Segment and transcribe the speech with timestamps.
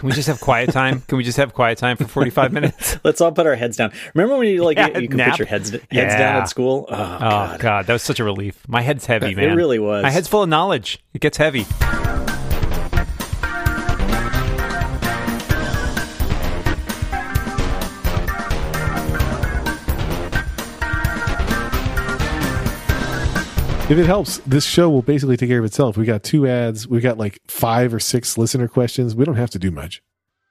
[0.00, 1.02] Can we just have quiet time?
[1.02, 2.96] Can we just have quiet time for 45 minutes?
[3.04, 3.92] Let's all put our heads down.
[4.14, 5.32] Remember when you like Yeah, you could nap.
[5.32, 6.16] put your heads heads Yeah.
[6.18, 6.86] down at school?
[6.88, 7.60] Oh, Oh, god.
[7.60, 7.86] God.
[7.86, 8.66] That was such a relief.
[8.66, 9.50] My head's heavy, man.
[9.50, 10.02] It really was.
[10.02, 11.00] My head's full of knowledge.
[11.12, 11.66] It gets heavy.
[23.90, 25.96] If it helps, this show will basically take care of itself.
[25.96, 26.86] We got two ads.
[26.86, 29.16] We got like five or six listener questions.
[29.16, 30.00] We don't have to do much.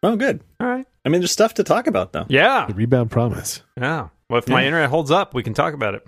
[0.03, 0.41] Oh, good.
[0.59, 0.85] All right.
[1.05, 2.25] I mean, there's stuff to talk about though.
[2.27, 2.65] Yeah.
[2.67, 3.61] The rebound promise.
[3.77, 4.09] Yeah.
[4.29, 4.67] Well, if my Yeah.
[4.67, 6.05] internet holds up, we can talk about it.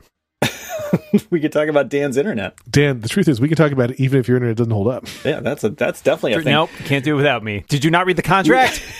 [1.30, 2.55] we could talk about Dan's internet.
[2.70, 4.90] Dan, the truth is, we can talk about it even if your internet doesn't hold
[4.90, 5.05] up.
[5.24, 6.52] Yeah, that's a that's definitely a thing.
[6.52, 6.70] Nope.
[6.84, 7.63] Can't do it without me.
[7.70, 8.84] Did you not read the contract?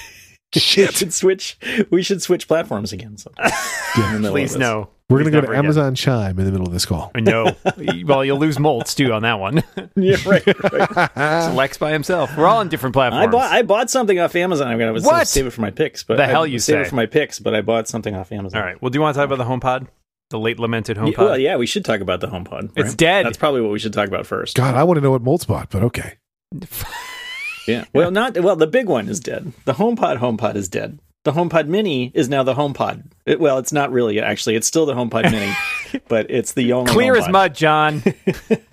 [0.54, 1.58] We should switch.
[1.92, 3.16] We should switch platforms again.
[3.18, 3.32] So.
[3.42, 4.60] In the middle of Please this.
[4.60, 4.90] no.
[5.12, 5.66] We're going to go never to again.
[5.66, 7.12] Amazon Chime in the middle of this call.
[7.16, 7.56] No.
[8.06, 9.64] well, you'll lose Moltz too on that one.
[9.96, 10.46] Yeah, right.
[10.48, 11.10] right.
[11.16, 12.36] It's Lex by himself.
[12.38, 13.32] We're all on different I platforms.
[13.32, 14.68] bought I bought something off Amazon.
[14.70, 15.28] I'm gonna What?
[15.28, 16.04] save it for my picks.
[16.04, 16.82] But The I- hell you save say?
[16.82, 17.40] it for my picks?
[17.40, 18.60] But I bought something off Amazon.
[18.62, 18.82] all right.
[18.82, 19.88] Well, do you want to talk about the HomePod?
[20.30, 21.12] The late lamented HomePod?
[21.18, 22.72] Yeah, well, yeah, we should talk about the HomePod.
[22.78, 23.26] It's dead.
[23.26, 24.56] That's probably what we should talk about first.
[24.56, 26.14] God, I want to know what Moltz bought, but okay.
[27.68, 27.86] Yeah.
[27.94, 28.56] Well, not well.
[28.56, 29.54] The big one is dead.
[29.66, 31.00] The HomePod HomePod is dead.
[31.24, 33.04] The HomePod Mini is now the HomePod.
[33.26, 34.56] It, well, it's not really actually.
[34.56, 35.54] It's still the HomePod Mini,
[36.08, 38.04] but it's the only Clear as mud, John.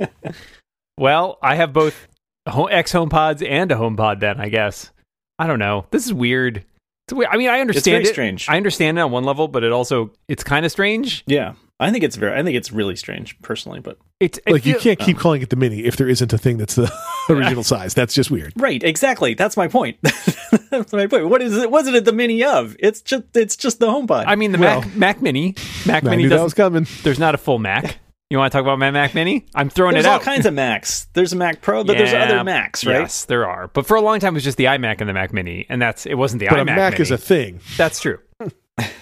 [0.98, 2.08] well, I have both
[2.46, 4.20] ex HomePods and a HomePod.
[4.20, 4.90] Then I guess
[5.38, 5.86] I don't know.
[5.90, 6.64] This is weird.
[7.06, 7.30] It's weird.
[7.30, 8.12] I mean, I understand very it.
[8.12, 8.48] strange.
[8.48, 11.24] I understand it on one level, but it also it's kind of strange.
[11.26, 12.38] Yeah, I think it's very.
[12.38, 15.20] I think it's really strange personally, but It's it Like, you can't keep oh.
[15.20, 16.92] calling it the mini if there isn't a thing that's the
[17.28, 17.94] original size.
[17.94, 18.52] That's just weird.
[18.56, 19.34] right, exactly.
[19.34, 19.96] That's my point.
[20.70, 21.28] That's my point.
[21.28, 21.70] What is it?
[21.70, 22.76] Wasn't it the Mini of?
[22.78, 23.24] It's just.
[23.34, 24.24] It's just the HomePod.
[24.26, 25.54] I mean, the Well, Mac Mac Mini,
[25.86, 26.84] Mac I Mini knew that was doesn't.
[26.84, 26.86] coming.
[27.02, 27.98] There's not a full Mac.
[28.30, 29.46] You want to talk about my Mac Mini?
[29.54, 31.06] I'm throwing there's it all kinds of Macs.
[31.14, 33.00] There's a Mac Pro, but there's other Macs, right?
[33.00, 33.68] Yes, there are.
[33.68, 35.80] But for a long time, it was just the iMac and the Mac Mini, and
[35.80, 36.14] that's it.
[36.14, 37.02] Wasn't the But iMac a Mac Mini.
[37.02, 37.60] is a thing.
[37.78, 38.18] That's true.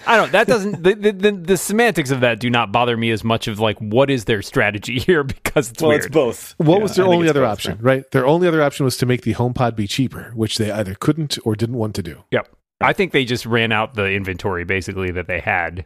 [0.07, 0.31] I don't.
[0.31, 0.83] That doesn't.
[0.83, 3.47] The, the, the, the semantics of that do not bother me as much.
[3.47, 5.23] Of like, what is their strategy here?
[5.23, 6.05] Because it's Well, weird.
[6.05, 6.55] it's both.
[6.57, 8.09] What Yeah, was their I only other both, option, right?
[8.11, 11.37] Their only other option was to make the HomePod be cheaper, which they either couldn't
[11.45, 12.23] or didn't want to do.
[12.31, 12.47] Yep.
[12.81, 15.85] I think they just ran out the inventory basically that they had,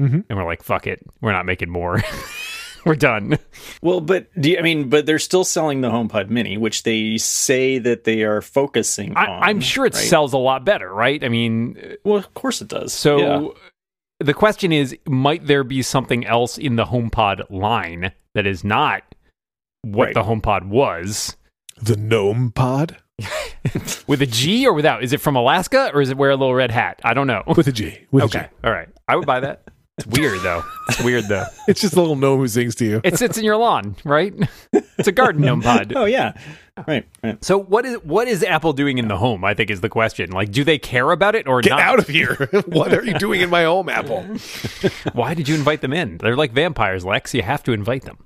[0.00, 0.24] Mhm.
[0.28, 2.02] and we're like, "Fuck it, we're not making more.
[2.84, 3.38] we're done."
[3.82, 7.16] Well, but do you, I mean, but they're still selling the HomePod Mini, which they
[7.18, 9.42] say that they are focusing I, on.
[9.42, 10.02] I'm sure it right?
[10.04, 11.22] sells a lot better, right?
[11.22, 12.92] I mean, uh, Well, of course it does.
[12.92, 13.48] So Yeah.
[14.20, 19.02] the question is, might there be something else in the HomePod line that is not
[19.82, 20.14] what Right.
[20.14, 21.36] the HomePod was?
[21.82, 22.98] The Gnome Pod
[24.06, 25.02] With a G or without?
[25.02, 27.00] Is it from Alaska or is it wear a little red hat?
[27.04, 27.42] I don't know.
[27.56, 27.98] with a G.
[28.10, 28.38] With Okay.
[28.40, 28.48] a G.
[28.64, 28.88] All right.
[29.08, 29.62] I would buy that.
[30.06, 30.62] It's weird though.
[30.88, 31.44] It's weird though.
[31.68, 33.00] It's just a little gnome who sings to you.
[33.04, 34.34] It sits in your lawn, right?
[34.72, 35.92] It's a garden gnome pod.
[35.96, 36.32] Oh yeah,
[36.88, 37.44] right, right.
[37.44, 39.44] So what is what is Apple doing in the home?
[39.44, 40.30] I think is the question.
[40.30, 41.80] Like, do they care about it or Get not?
[41.80, 42.34] out of here.
[42.66, 44.22] what are you doing in my home, Apple?
[45.12, 46.18] Why did you invite them in?
[46.18, 47.34] They're like vampires, Lex.
[47.34, 48.18] You have to invite them.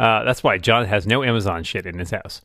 [0.00, 2.40] Uh, that's why John has no Amazon shit in his house.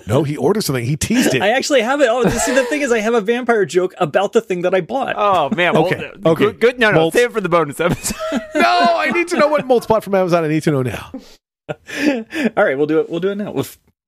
[0.06, 0.84] No, he ordered something.
[0.84, 1.42] He teased it.
[1.42, 2.08] I actually have it.
[2.10, 4.80] Oh, see, the thing is, I have a vampire joke about the thing that I
[4.80, 5.14] bought.
[5.16, 5.74] Oh man.
[5.74, 6.44] Well, Okay, uh, okay.
[6.46, 6.78] Good, good.
[6.78, 6.96] No, no.
[7.00, 8.16] Molt- Save it for the bonus episode.
[8.54, 10.44] no, I need to know what Moltz bought from Amazon.
[10.44, 11.10] I need to know now.
[12.56, 13.10] All right, we'll do it.
[13.10, 13.50] We'll do it now.
[13.52, 13.66] We'll,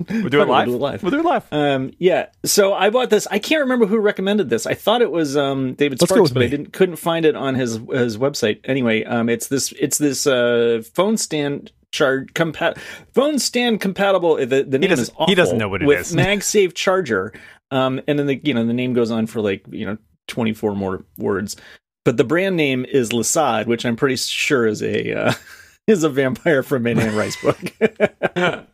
[0.09, 0.67] We'll do it We'll live.
[0.69, 1.03] do it live.
[1.03, 1.45] We'll do it live.
[1.51, 2.27] Um, yeah.
[2.45, 3.27] So I bought this.
[3.33, 4.65] I can't remember who recommended this.
[4.65, 7.35] I thought it was um, David Let's Sparks, with but I didn't couldn't find it
[7.35, 8.61] on his his website.
[8.63, 12.79] Anyway, um, it's this it's this uh, phone stand charge compat
[13.13, 14.37] phone stand compatible.
[14.37, 16.15] The, the name is awful, he doesn't know what it with is.
[16.15, 17.33] MagSafe charger.
[17.71, 20.55] Um, and then the you know the name goes on for like you know twenty
[20.55, 21.57] four more words,
[22.05, 25.33] but the brand name is Lasad, which I'm pretty sure is a uh,
[25.87, 27.59] is a vampire from Anne Rice book.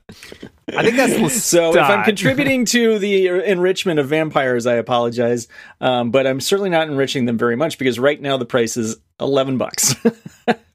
[0.76, 5.48] I think that's So if I'm contributing to the enrichment of vampires, I apologize.
[5.80, 8.96] Um, but I'm certainly not enriching them very much because right now the price is
[9.20, 9.94] 11 bucks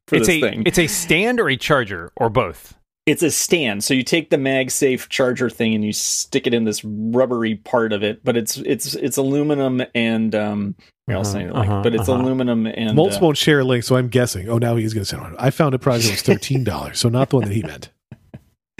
[0.10, 0.64] for it's this a thing.
[0.66, 2.76] it's a stand or a charger or both.
[3.06, 3.84] It's a stand.
[3.84, 7.92] So you take the MagSafe charger thing and you stick it in this rubbery part
[7.94, 10.76] of it, but it's it's it's aluminum and um
[11.10, 12.22] Uh-huh, I like, uh-huh, but it's uh-huh.
[12.22, 14.48] aluminum and Moltz uh, won't share a link, so I'm guessing.
[14.48, 15.36] Oh, now he's going to send one.
[15.40, 17.90] I found a product that was thirteen dollars, so not the one that he meant.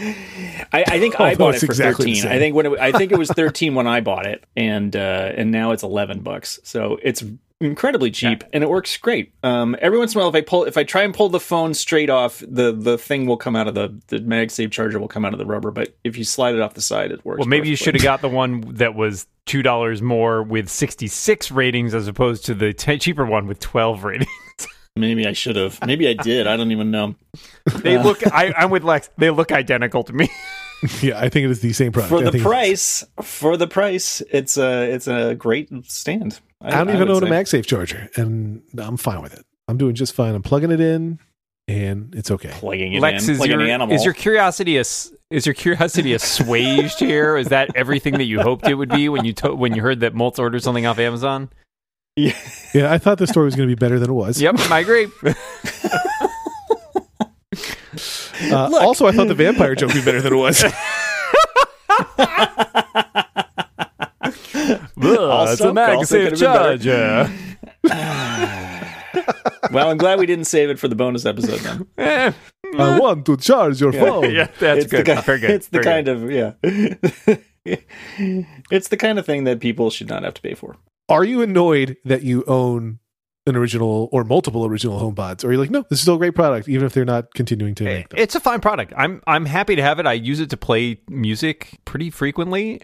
[0.00, 2.22] I, I think I bought it for exactly thirteen.
[2.22, 2.32] same.
[2.32, 5.32] I think when it, I think it was thirteen when I bought it, and uh,
[5.36, 6.60] and now it's eleven bucks.
[6.62, 7.24] So it's
[7.60, 9.32] incredibly cheap, and it works great.
[9.42, 11.40] Um, every once in a while, if I pull, if I try and pull the
[11.40, 15.08] phone straight off, the the thing will come out of the the MagSafe charger will
[15.08, 15.70] come out of the rubber.
[15.70, 17.38] But if you slide it off the side, it works.
[17.38, 21.06] Well, maybe you should have got the one that was two dollars more with sixty
[21.06, 24.28] six ratings as opposed to the t- cheaper one with twelve ratings.
[24.96, 25.78] Maybe I should have.
[25.86, 26.46] Maybe I did.
[26.46, 27.14] I don't even know.
[27.76, 28.26] They look.
[28.26, 29.08] I, I'm with Lex.
[29.16, 30.28] They look identical to me.
[31.02, 32.08] Yeah, I think it is the same product.
[32.10, 36.40] for the price, for the price, it's a it's a great stand.
[36.62, 37.60] I don't even would own a say.
[37.60, 39.44] MagSafe charger, and I'm fine with it.
[39.68, 40.34] I'm doing just fine.
[40.34, 41.18] I'm plugging it in,
[41.68, 42.50] and it's okay.
[42.52, 43.94] plugging it Lex, in, is like your an animal.
[43.94, 47.36] is your curiosity as is your curiosity assuaged here?
[47.36, 50.00] Is that everything that you hoped it would be when you to- when you heard
[50.00, 51.50] that Moltz ordered something off Amazon?
[52.16, 54.40] Yeah, I thought the story was going to be better than it was.
[54.42, 55.08] Yep, I agree.
[58.42, 60.64] Uh, also, I thought the vampire joke would be better than it was.
[65.02, 67.30] Ugh, it's a Also, also MagSafe could've charger.
[69.72, 71.86] well, I'm glad we didn't save it for the bonus episode then.
[71.98, 72.32] Eh,
[72.78, 74.30] I want to charge your phone.
[74.30, 75.04] yeah, that's it's good.
[75.06, 75.50] The, ki- Very good.
[75.50, 76.52] It's the Very kind of yeah.
[78.70, 80.76] it's the kind of thing that people should not have to pay for.
[81.08, 83.00] Are you annoyed that you own
[83.46, 85.42] an original or multiple original HomePods?
[85.44, 87.34] Or are you like, no, this is still a great product, even if they're not
[87.34, 88.20] continuing to make them?
[88.20, 88.92] It's a fine product.
[88.96, 90.06] I'm I'm happy to have it.
[90.06, 92.82] I use it to play music pretty frequently.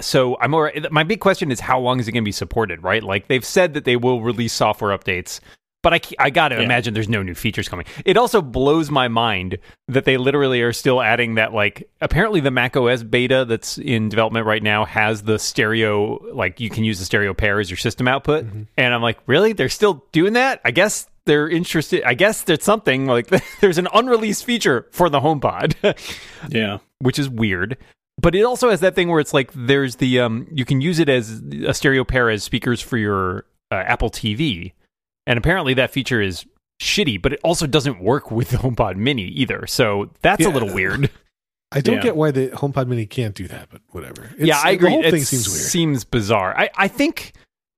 [0.00, 0.72] So I'm more.
[0.90, 2.82] My big question is how long is it going to be supported?
[2.82, 3.02] Right?
[3.02, 5.40] Like they've said that they will release software updates,
[5.82, 6.62] but I I got to Yeah.
[6.62, 7.86] imagine there's no new features coming.
[8.04, 9.56] It also blows my mind
[9.88, 11.54] that they literally are still adding that.
[11.54, 16.22] Like apparently the Mac OS beta that's in development right now has the stereo.
[16.34, 18.62] Like you can use the stereo pair as your system output, mm-hmm.
[18.76, 19.54] and I'm like, really?
[19.54, 20.60] They're still doing that?
[20.64, 22.02] I guess they're interested.
[22.04, 23.28] I guess there's something like
[23.60, 25.74] there's an unreleased feature for the HomePod,
[26.50, 26.78] Yeah.
[26.98, 27.78] which is weird.
[28.18, 30.98] But it also has that thing where it's like there's the um you can use
[30.98, 34.72] it as a stereo pair as speakers for your uh, Apple TV,
[35.26, 36.46] and apparently that feature is
[36.80, 37.20] shitty.
[37.20, 41.10] But it also doesn't work with the HomePod Mini either, so that's a little weird.
[41.72, 42.02] I don't Yeah.
[42.02, 44.24] get why the HomePod Mini can't do that, but whatever.
[44.38, 44.88] It's- yeah, I agree.
[44.88, 45.60] The whole it thing seems weird.
[45.60, 46.54] Seems bizarre.
[46.58, 47.32] I I think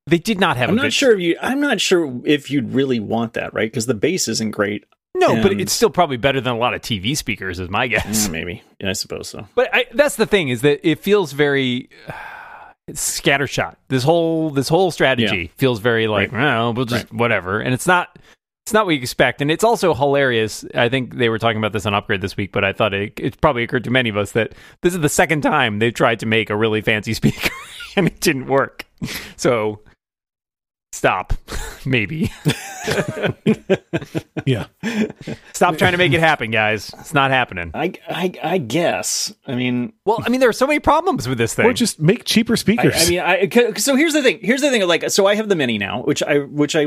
[0.06, 0.68] they did not have.
[0.68, 1.36] I'm a not good- sure if you.
[1.42, 3.70] I'm not sure if you'd really want that, right?
[3.70, 4.84] Because the bass isn't great.
[5.14, 8.28] No, but it's still probably better than a lot of TV speakers, is my guess.
[8.30, 8.62] Maybe.
[8.80, 9.48] Yeah, I suppose so.
[9.54, 11.88] But I, that's the thing is that it feels very
[12.86, 13.76] it's scattershot.
[13.88, 16.40] This whole this whole strategy feels very like, Right.
[16.42, 18.18] well, we'll just whatever, and it's not.
[18.66, 20.62] It's not what you expect, and it's also hilarious.
[20.74, 23.14] I think they were talking about this on Upgrade this week, but I thought it,
[23.18, 24.52] it probably occurred to many of us that
[24.82, 27.48] this is the second time they've tried to make a really fancy speaker
[27.96, 28.84] and it didn't work.
[29.38, 29.80] So
[30.92, 31.32] stop,
[31.90, 32.30] maybe
[34.46, 34.66] Yeah.
[35.52, 36.90] stop trying to make it happen, guys.
[37.00, 37.70] It's not happening.
[37.74, 39.32] I, I, I guess.
[39.46, 41.66] I mean, Well, I mean, there are so many problems with this thing.
[41.66, 42.94] Or just make cheaper speakers.
[42.96, 43.46] I mean, I.
[43.46, 44.38] 'cause- So here's the thing.
[44.40, 44.86] Here's the thing.
[44.86, 46.86] Like, so I have the mini now, which I, which I,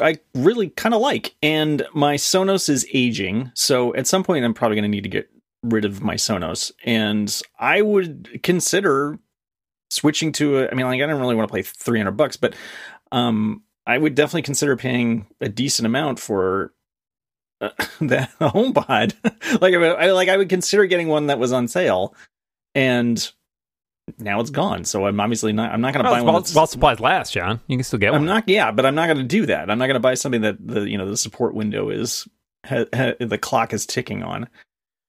[0.00, 3.52] I really kind of like, and my Sonos is aging.
[3.54, 5.30] So at some point, I'm probably going to need to get
[5.62, 9.18] rid of my Sonos, and I would consider
[9.90, 10.68] switching to a.
[10.70, 12.54] I mean, like, I don't really want to play 300 bucks, but
[13.12, 16.72] um, I would definitely consider paying a decent amount for
[17.60, 19.60] uh, that HomePod.
[19.60, 22.14] like, I, I like I would consider getting one that was on sale,
[22.74, 23.30] and
[24.18, 24.84] now it's gone.
[24.84, 25.72] So I'm obviously not.
[25.72, 26.44] I'm not going to Well, buy one.
[26.52, 28.26] while, supplies last, John, you can still get I'm one.
[28.26, 28.48] not.
[28.48, 29.70] Yeah, but I'm not going to do that.
[29.70, 32.26] I'm not going to buy something that the you know the support window is
[32.66, 34.48] ha, ha, the clock is ticking on.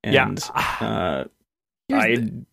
[0.03, 0.35] And, yeah,
[0.81, 1.23] Uh,
[1.91, 2.15] I.
[2.15, 2.45] the-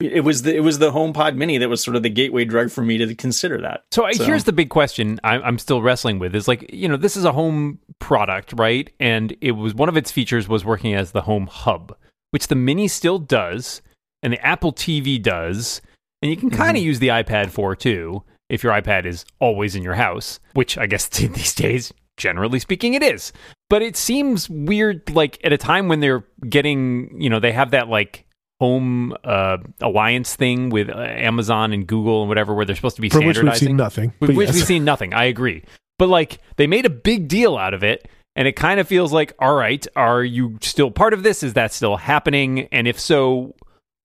[0.00, 2.70] it was the it was the HomePod Mini that was sort of the gateway drug
[2.70, 3.82] for me to consider that.
[3.90, 6.88] So, I So- here's the big question I, I'm still wrestling with: is like you
[6.88, 8.90] know this is a home product, right?
[9.00, 11.96] And it was one of its features was working as the home hub,
[12.30, 13.82] which the Mini still does,
[14.22, 15.80] and the Apple TV does,
[16.22, 16.58] and you can mm-hmm.
[16.58, 20.40] kind of use the iPad for too if your iPad is always in your house,
[20.54, 23.32] which I guess these days, generally speaking, it is.
[23.68, 27.72] But it seems weird, like at a time when they're getting, you know, they have
[27.72, 28.24] that like
[28.60, 33.02] home uh, alliance thing with uh, Amazon and Google and whatever, where they're supposed to
[33.02, 33.66] be from which standardizing.
[33.66, 34.12] we've seen nothing.
[34.20, 34.54] With which yes.
[34.56, 35.14] we've seen nothing.
[35.14, 35.64] I agree.
[35.98, 38.08] But like they made a big deal out of it.
[38.36, 41.42] And it kind of feels like, all right, are you still part of this?
[41.42, 42.68] Is that still happening?
[42.70, 43.56] And if so,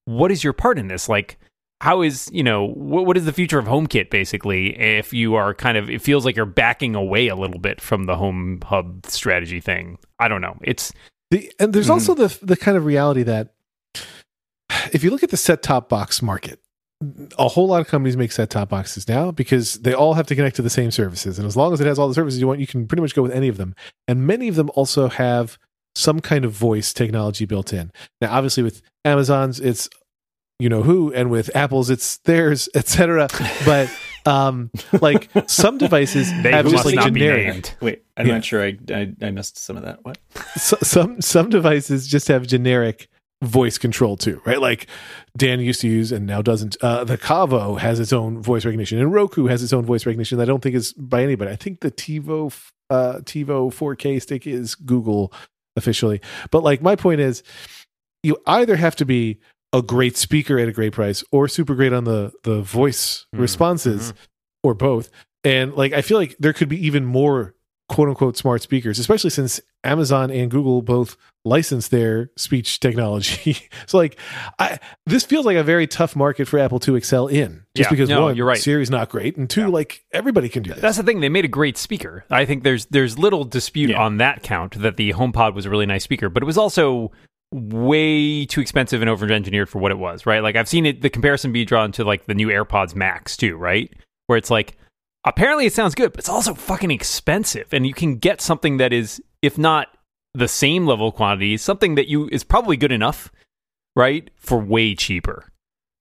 [0.05, 1.07] what is your part in this?
[1.07, 1.38] Like,
[1.81, 4.75] how is, you know, what, what is the future of HomeKit basically?
[4.79, 8.05] If you are kind of, it feels like you're backing away a little bit from
[8.05, 10.00] the home hub strategy thing.
[10.17, 10.57] I don't know.
[10.63, 10.91] It's,
[11.29, 11.91] The, and there's Mhm.
[11.91, 13.53] also the the kind of reality that
[14.91, 16.59] if you look at the set top box market,
[17.37, 20.35] a whole lot of companies make set top boxes now because they all have to
[20.35, 21.37] connect to the same services.
[21.37, 23.13] And as long as it has all the services you want, you can pretty much
[23.13, 23.75] go with any of them.
[24.07, 25.57] And many of them also have
[25.95, 27.91] some kind of voice technology built in.
[28.21, 29.89] Now, obviously, with Amazon's, it's
[30.59, 33.27] you know who, and with Apple's, it's theirs, etc.
[33.65, 33.91] But
[34.25, 37.75] um, like some devices they have must just like not be generic named.
[37.81, 38.33] Wait, I'm Yeah.
[38.35, 38.63] not sure.
[38.63, 40.05] I, I I missed some of that.
[40.05, 40.19] What?
[40.55, 43.09] so, some some devices just have generic
[43.43, 44.59] voice control too, right?
[44.59, 44.88] Like
[45.38, 46.77] Dan used to use and now doesn't.
[46.81, 50.38] Uh, the Cavo has its own voice recognition, and Roku has its own voice recognition.
[50.38, 51.51] That I don't think is by anybody.
[51.51, 52.53] I think the TiVo
[52.89, 55.33] uh, TiVo 4K stick is Google
[55.75, 56.21] officially.
[56.51, 57.43] But like my point is,
[58.21, 59.39] you either have to be
[59.71, 63.39] a great speaker at a great price or super great on the the voice Mm,
[63.39, 64.13] responses
[64.63, 65.09] or both.
[65.43, 67.55] And like I feel like there could be even more
[67.89, 73.57] quote unquote smart speakers, especially since Amazon and Google both license their speech technology.
[73.85, 74.17] so like
[74.59, 77.65] I this feels like a very tough market for Apple to excel in.
[77.75, 78.57] Just Yeah, because no, one, you're right.
[78.57, 79.67] Siri's not great, and two, Yeah.
[79.67, 80.81] like everybody can do this.
[80.81, 81.19] That's the thing.
[81.19, 82.23] They made a great speaker.
[82.29, 84.01] I think there's there's little dispute Yeah.
[84.01, 87.11] on that count that the HomePod was a really nice speaker, but it was also
[87.51, 90.41] way too expensive and over engineered for what it was, right?
[90.41, 93.55] Like I've seen it the comparison be drawn to like the new AirPods Max too,
[93.57, 93.91] right?
[94.27, 94.75] Where it's like
[95.25, 98.91] apparently it sounds good, but it's also fucking expensive and you can get something that
[98.91, 99.89] is if not
[100.33, 103.31] the same level quantity, something that you is probably good enough,
[103.95, 104.31] right?
[104.38, 105.51] For way cheaper.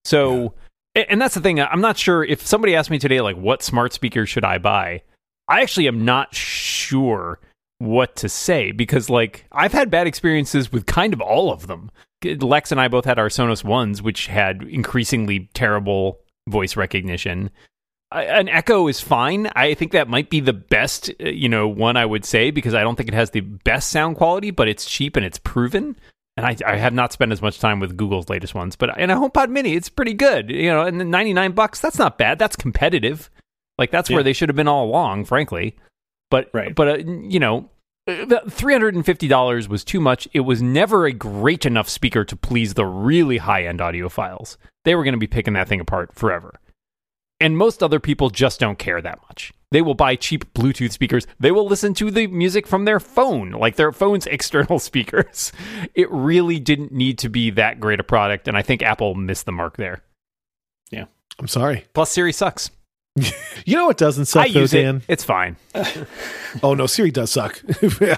[0.07, 0.55] So
[0.97, 1.61] a- and that's the thing.
[1.61, 5.03] I'm not sure if somebody asked me today, like, what smart speaker should I buy?
[5.49, 7.41] I actually am not sure
[7.79, 11.91] what to say because, like, I've had bad experiences with kind of all of them.
[12.25, 17.51] Lex and I both had our Sonos ones, which had increasingly terrible voice recognition.
[18.15, 19.51] An Echo is fine.
[19.57, 22.75] I think that might be the best, uh, you know, one I would say because
[22.75, 25.97] I don't think it has the best sound quality, but it's cheap and it's proven.
[26.37, 29.11] And I, I have not spent as much time with Google's latest ones, but in
[29.11, 30.51] a HomePod Mini, it's pretty good.
[30.51, 32.39] You know, and 99 bucks, that's not bad.
[32.39, 33.31] That's competitive.
[33.79, 34.17] Like that's Yeah.
[34.17, 35.77] where they should have been all along, frankly.
[36.31, 36.75] But Right.
[36.75, 37.69] but uh, you know,
[38.09, 40.27] uh, $350 was too much.
[40.33, 44.57] It was never a great enough speaker to please the really high-end audiophiles.
[44.85, 46.59] They were going to be picking that thing apart forever.
[47.43, 49.53] And most other people just don't care that much.
[49.73, 51.27] They will buy cheap Bluetooth speakers.
[51.41, 55.51] They will listen to the music from their phone, like their phone's external speakers.
[55.95, 59.47] It really didn't need to be that great a product, and I think Apple missed
[59.47, 60.03] the mark there.
[60.91, 61.07] Yeah.
[61.39, 61.85] I'm sorry.
[61.95, 62.71] Plus, Siri sucks.
[63.65, 64.97] You know what doesn't suck I though, use Dan?
[64.97, 65.03] it.
[65.07, 65.57] It's fine.
[66.63, 67.63] Oh no, Siri does suck.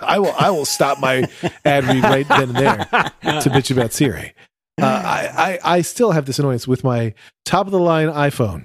[0.03, 1.29] I will I will stop my
[1.65, 4.33] ad read right then and there to bitch about Siri.
[4.81, 7.15] Uh, I, I I still have this annoyance with my
[7.45, 8.65] top of the line iPhone,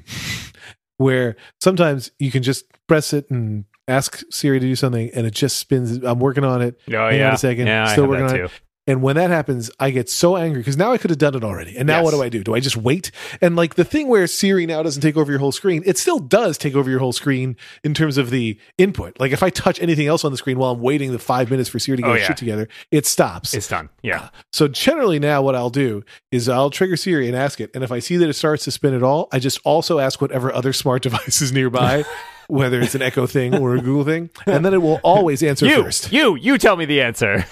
[1.00, 5.34] where sometimes you can just press it and ask Siri to do something, and it
[5.34, 5.98] just spins.
[6.04, 7.68] I'm working on it, Oh Hang on yeah, a second.
[7.68, 8.50] Yeah, I Still working on too.
[8.90, 11.44] And when that happens, I get so angry because now I could have done it
[11.44, 11.78] already.
[11.78, 12.04] And now Yes.
[12.06, 12.44] what do I do?
[12.44, 13.12] Do I just wait?
[13.40, 16.20] And like the thing where Siri now doesn't take over your whole screen, it still
[16.20, 19.20] does take over your whole screen in terms of the input.
[19.20, 21.70] Like if I touch anything else on the screen while I'm waiting the five minutes
[21.70, 22.26] for Siri to get Oh, yeah.
[22.28, 23.54] shit together, it stops.
[23.54, 23.90] It's done.
[24.02, 24.20] Yeah.
[24.24, 24.32] Ah.
[24.52, 27.70] so generally now what I'll do is I'll trigger Siri and ask it.
[27.76, 30.20] And if I see that it starts to spin at all, I just also ask
[30.20, 32.04] whatever other smart device is nearby,
[32.50, 34.30] whether it's an Echo thing or a Google thing.
[34.46, 36.12] And then it will always answer You, first.
[36.12, 37.46] you, you tell me the answer.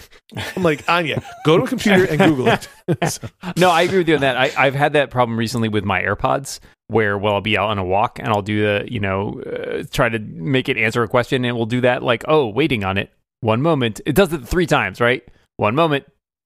[0.55, 2.67] I'm like, Anya, go to a computer and Google it.
[3.09, 3.27] So-
[3.57, 4.35] No, I agree with you on that.
[4.37, 7.77] I, I've had that problem recently with my AirPods, where well, I'll be out on
[7.77, 11.07] a walk and I'll do the, you know, uh, try to make it answer a
[11.07, 13.11] question, and it will do that like, oh, waiting on it.
[13.41, 14.01] One moment.
[14.05, 15.23] It does it three times, right?
[15.57, 16.05] One moment.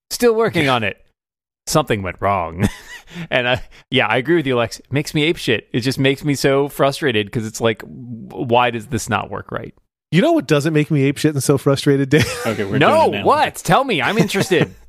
[0.10, 1.04] Still working on it.
[1.68, 2.68] Something went wrong.
[3.30, 4.80] and I, yeah, I agree with you, Lex.
[4.80, 5.68] It makes me ape shit.
[5.74, 9.74] It just makes me so frustrated because it's like, why does this not work right?
[10.12, 12.24] You know what doesn't make me apeshit and so frustrated, Dan?
[12.46, 13.26] Okay, we're no, doing it now.
[13.26, 13.56] what?
[13.56, 14.02] Tell me.
[14.02, 14.74] I'm interested.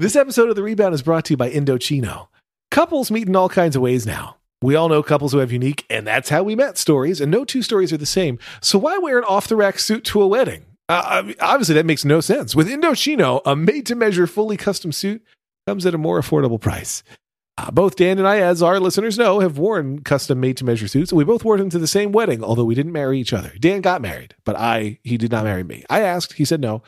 [0.00, 2.26] This episode of The Rebound is brought to you by Indochino.
[2.72, 4.38] Couples meet in all kinds of ways now.
[4.60, 7.44] We all know couples who have unique, and that's how we met stories, and no
[7.44, 8.40] two stories are the same.
[8.60, 10.64] So why wear an off the rack suit to a wedding?
[10.88, 12.56] Uh, I mean, obviously, that makes no sense.
[12.56, 15.22] With Indochino, a made to measure, fully custom suit
[15.68, 17.04] comes at a more affordable price.
[17.56, 20.88] Uh, both Dan and I, as our listeners know, have worn custom made to measure
[20.88, 21.12] suits.
[21.12, 23.52] We both wore them to the same wedding, although we didn't marry each other.
[23.60, 25.84] Dan got married, but I, he did not marry me.
[25.88, 26.82] I asked, he said no.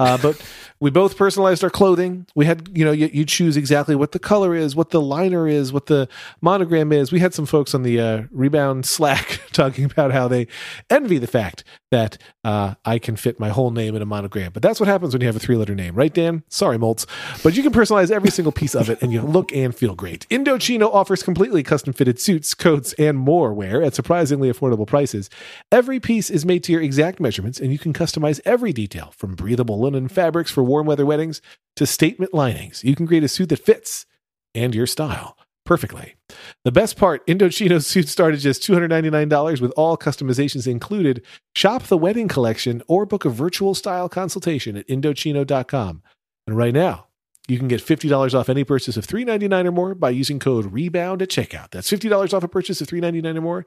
[0.00, 0.42] Uh, but
[0.80, 2.26] we both personalized our clothing.
[2.34, 5.46] We had, you know, you, you choose exactly what the color is, what the liner
[5.46, 6.08] is, what the
[6.40, 7.12] monogram is.
[7.12, 10.46] We had some folks on the uh, rebound Slack talking about how they
[10.88, 14.52] envy the fact that uh, I can fit my whole name in a monogram.
[14.52, 16.44] But that's what happens when you have a three letter name, right, Dan?
[16.48, 17.04] Sorry, Moltz.
[17.42, 20.26] But you can personalize every single piece of it and you look and feel great.
[20.30, 25.28] Indochino offers completely custom fitted suits, coats, and more wear at surprisingly affordable prices.
[25.70, 29.34] Every piece is made to your exact measurements and you can customize every detail from
[29.34, 31.40] breathable linen fabrics for warm weather weddings
[31.76, 32.84] to statement linings.
[32.84, 34.06] You can create a suit that fits
[34.54, 36.16] and your style perfectly.
[36.64, 41.24] The best part, Indochino suits start at just $299 with all customizations included.
[41.54, 46.02] Shop the wedding collection or book a virtual style consultation at Indochino.com.
[46.48, 47.06] And right now,
[47.46, 51.22] you can get $50 off any purchase of $399 or more by using code REBOUND
[51.22, 51.70] at checkout.
[51.70, 53.66] That's $50 off a purchase of $399 or more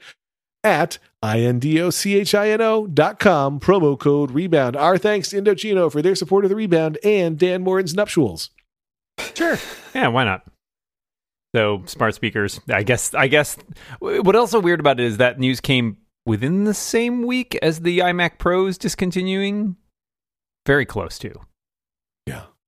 [0.64, 4.76] at I-N-D-O-C-H-I-N-O dot com, promo code REBOUND.
[4.76, 8.50] Our thanks to Indochino for their support of the Rebound and Dan Moren's nuptials.
[9.36, 9.58] Sure.
[9.94, 10.46] Yeah, why not?
[11.56, 12.60] So smart speakers.
[12.70, 13.14] I guess.
[13.14, 13.58] I guess.
[14.00, 17.82] What else so weird about it is that news came within the same week as
[17.82, 19.76] the iMac Pros discontinuing.
[20.66, 21.34] Very close to.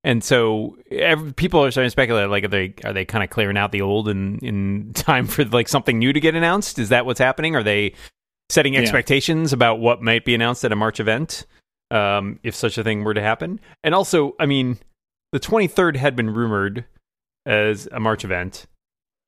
[0.05, 0.11] Yeah.
[0.11, 3.29] And so every, people are starting to speculate like are they are they kind of
[3.29, 6.79] clearing out the old in in time for like something new to get announced?
[6.79, 7.55] Is that what's happening?
[7.55, 7.93] Are they
[8.49, 8.81] setting Yeah.
[8.81, 11.45] expectations about what might be announced at a March event
[11.91, 13.59] um, if such a thing were to happen?
[13.83, 14.77] And also, I mean,
[15.31, 16.85] the 23rd had been rumored
[17.45, 18.67] as a March event.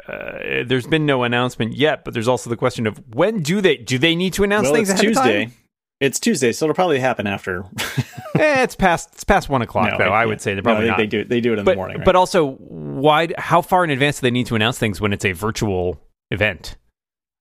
[0.07, 3.77] Uh, there's been no announcement yet, but there's also the question of when do they
[3.77, 5.25] do they need to announce well, things it's ahead of time?
[5.47, 5.57] Tuesday.
[5.99, 7.65] It's Tuesday, so it'll probably happen after.
[8.35, 10.11] Eh, it's past it's past one o'clock No, though.
[10.11, 10.25] I yeah.
[10.27, 10.97] would say they're No, probably they, not.
[10.97, 11.23] they do.
[11.23, 11.97] They do it in but the morning.
[11.97, 12.05] Right?
[12.05, 13.29] but also, why?
[13.35, 15.99] How far in advance do they need to announce things when it's a virtual
[16.29, 16.75] event?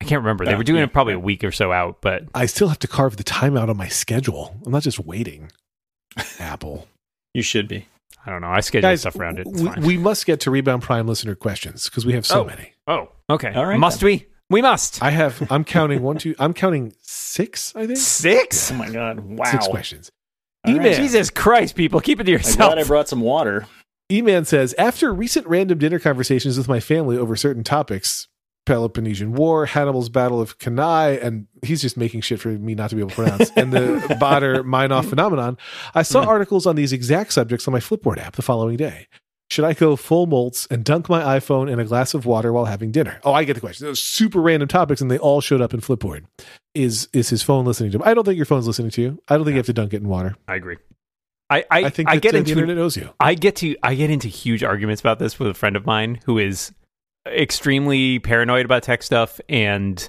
[0.01, 0.47] I can't remember.
[0.47, 1.19] They Yeah, were doing yeah, it probably yeah.
[1.19, 3.77] a week or so out, but I still have to carve the time out on
[3.77, 4.57] my schedule.
[4.65, 5.51] I'm not just waiting.
[6.39, 6.87] Apple.
[7.35, 7.87] you should be.
[8.25, 8.49] I don't know.
[8.49, 9.47] I schedule Guys, stuff around it.
[9.47, 12.45] We, we must get to Rebound Prime listener questions because we have so Oh.
[12.45, 12.73] many.
[12.87, 13.53] oh, okay.
[13.53, 14.27] All right, Must we?
[14.51, 15.03] We must.
[15.03, 17.99] I have, I'm counting one, two, I'm counting six, I think.
[17.99, 18.71] Six.
[18.71, 19.21] Oh my god!
[19.21, 19.45] Wow.
[19.51, 20.11] Six questions.
[20.67, 20.95] All right.
[20.97, 22.57] Jesus Christ, people, keep it to I'm yourself.
[22.75, 23.67] glad I brought some water.
[24.11, 28.29] E-Man says, after recent random dinner conversations with my family over certain topics,
[28.67, 32.97] Peloponnesian War, Hannibal's Battle of Cannae, and he's just making shit for me not to
[32.97, 33.79] be able to pronounce, and the
[34.21, 35.57] Baader-Meinhof phenomenon,
[35.95, 36.29] I saw Hmm.
[36.29, 39.07] articles on these exact subjects on my Flipboard app the following day.
[39.51, 42.65] Should I go full Moltz and dunk my iPhone in a glass of water while
[42.65, 43.21] having dinner?
[43.23, 43.87] Oh, I get the question.
[43.87, 46.25] Those super random topics, and they all showed up in Flipboard.
[46.75, 48.03] Is is his phone listening to him?
[48.05, 49.23] I don't think your phone's listening to you.
[49.29, 50.35] I don't think you have to dunk it in water.
[50.49, 50.77] I agree.
[51.49, 53.11] I I, I think I get into the internet knows you.
[53.21, 56.21] I get to I get into huge arguments about this with a friend of mine
[56.25, 56.73] who is
[57.27, 60.09] extremely paranoid about tech stuff and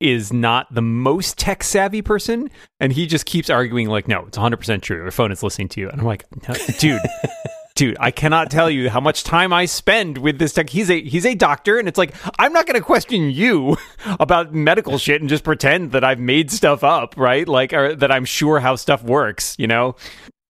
[0.00, 2.50] is not the most tech savvy person
[2.80, 5.80] and he just keeps arguing like no it's 100% true your phone is listening to
[5.80, 7.00] you and I'm like no, dude
[7.74, 10.70] dude I cannot tell you how much time I spend with this tech.
[10.70, 13.76] He's a he's a doctor and it's like I'm not going to question you
[14.20, 17.46] about medical shit and just pretend that I've made stuff up right?
[17.46, 19.96] Like or that I'm sure how stuff works you know?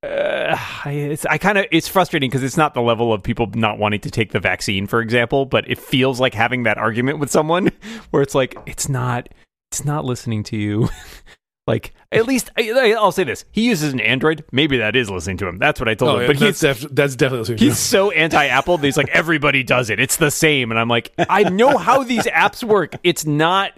[0.02, 3.78] Uh, it's, I kind of it's frustrating because it's not the level of people not
[3.78, 7.30] wanting to take the vaccine, for example, but it feels like having that argument with
[7.30, 7.70] someone
[8.10, 9.28] where it's like it's not
[9.70, 10.88] it's not listening to you.
[11.66, 14.44] like at least I, I'll say this: he uses an Android.
[14.52, 15.58] Maybe that is listening to him.
[15.58, 16.26] That's what I told him.
[16.26, 18.78] But that's, he's def- that's definitely he's so anti-Apple.
[18.78, 20.00] that He's like everybody does it.
[20.00, 22.96] It's the same, and I'm like I know how these apps work.
[23.04, 23.72] It's not.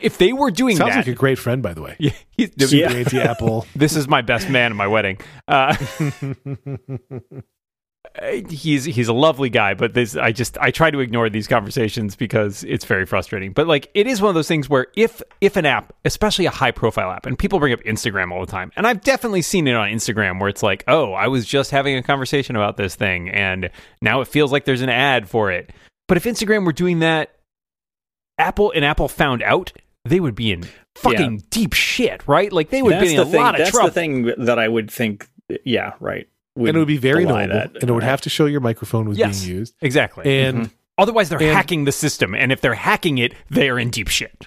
[0.00, 1.94] If they were doing Sounds that, like a great friend, by the way.
[2.00, 2.90] yeah, he's- Super Yeah.
[2.98, 3.66] anti-Apple.
[3.76, 5.18] this is my best man at my wedding.
[5.46, 5.76] Uh,
[8.48, 12.16] he's he's a lovely guy, but this I just I try to ignore these conversations
[12.16, 13.52] because it's very frustrating.
[13.52, 16.50] But like it is one of those things where if if an app, especially a
[16.50, 19.68] high profile app, and people bring up Instagram all the time, and I've definitely seen
[19.68, 22.94] it on Instagram where it's like, oh, I was just having a conversation about this
[22.94, 25.72] thing, and now it feels like there's an ad for it.
[26.08, 27.34] But if Instagram were doing that,
[28.38, 29.72] Apple and Apple found out,
[30.04, 30.64] they would be in
[30.94, 32.52] fucking deep shit, right?
[32.52, 33.40] Like they would that's be in the a thing.
[33.40, 33.88] lot of That's trouble.
[33.88, 35.28] the thing that I would think.
[35.64, 36.28] Yeah, right.
[36.56, 37.80] And it would be very belie normal, that.
[37.82, 39.44] and it would have to show your microphone was Yes.
[39.44, 39.74] being used.
[39.80, 40.24] Exactly.
[40.46, 40.70] And Mhm.
[40.98, 44.08] Otherwise, they're And- hacking the system, and if they're hacking it, they are in deep
[44.08, 44.46] shit.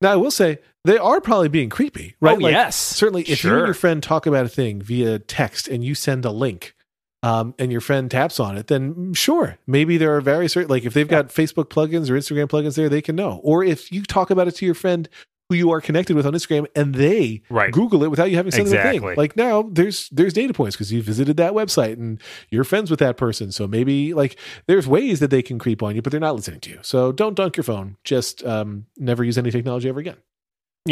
[0.00, 2.38] now I will say they are probably being creepy, right?
[2.42, 2.74] Oh, yes.
[2.74, 3.22] certainly.
[3.24, 6.30] If you and your friend talk about a thing via text and you send a
[6.30, 6.74] link,
[7.22, 10.94] um, and your friend taps on it, then sure, maybe there are various like if
[10.94, 13.38] they've got Facebook plugins or Instagram plugins there, they can know.
[13.42, 15.06] Or if you talk about it to your friend
[15.50, 17.70] who you are connected with on Instagram and they Right.
[17.72, 19.00] Google it without you having to send them a Exactly.
[19.10, 19.16] thing.
[19.18, 22.18] Like now there's there's data points because you visited that website and
[22.50, 23.52] you're friends with that person.
[23.52, 26.60] So maybe like there's ways that they can creep on you, but they're not listening
[26.60, 26.78] to you.
[26.82, 27.96] So don't dunk your phone.
[28.04, 30.16] Just um, never use any technology ever again.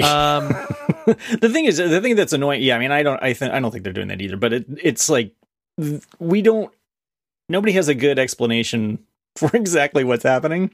[0.02, 0.48] Um,
[1.06, 2.60] the thing is, the thing that's annoying.
[2.62, 4.36] Yeah, I mean, I don't, I think, I don't think they're doing that either.
[4.36, 5.32] But it, it's like
[5.80, 6.70] th- we don't.
[7.48, 8.98] Nobody has a good explanation
[9.36, 10.70] for exactly what's happening.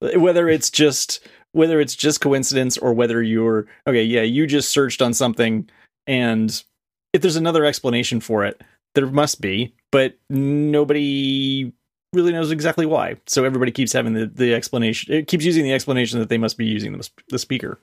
[0.00, 4.02] Whether it's just whether it's just coincidence or whether you're okay.
[4.02, 5.68] Yeah, you just searched on something,
[6.06, 6.62] and
[7.12, 8.60] if there's another explanation for it,
[8.94, 9.74] there must be.
[9.90, 11.72] But nobody
[12.14, 13.16] really knows exactly why.
[13.26, 15.12] So everybody keeps having the, the explanation.
[15.14, 17.78] It keeps using the explanation that they must be using the, the speaker.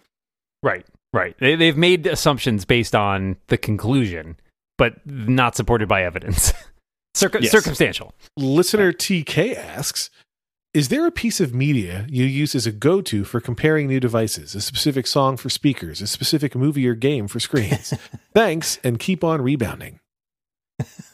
[0.63, 0.85] Right.
[1.13, 1.35] Right.
[1.39, 4.37] They, they've made assumptions based on the conclusion,
[4.77, 6.53] but not supported by evidence.
[7.15, 7.51] Circum- Yes.
[7.51, 8.13] Circumstantial.
[8.37, 10.09] listener TK asks,
[10.73, 14.53] is there a piece of media you use as a go-to for comparing new devices?
[14.55, 17.93] A specific song for speakers, a specific movie or game for screens?
[18.33, 19.99] Thanks, and keep on rebounding.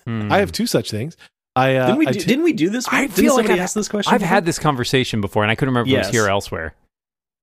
[0.06, 0.32] Hmm.
[0.32, 1.16] I have two such things.
[1.56, 2.86] I uh, Didn't we do, t- didn't we do this?
[2.92, 4.14] I Didn't feel like somebody I've- ask this question.
[4.14, 4.30] I've before?
[4.36, 6.74] had this conversation before, and I couldn't remember if it was here or elsewhere.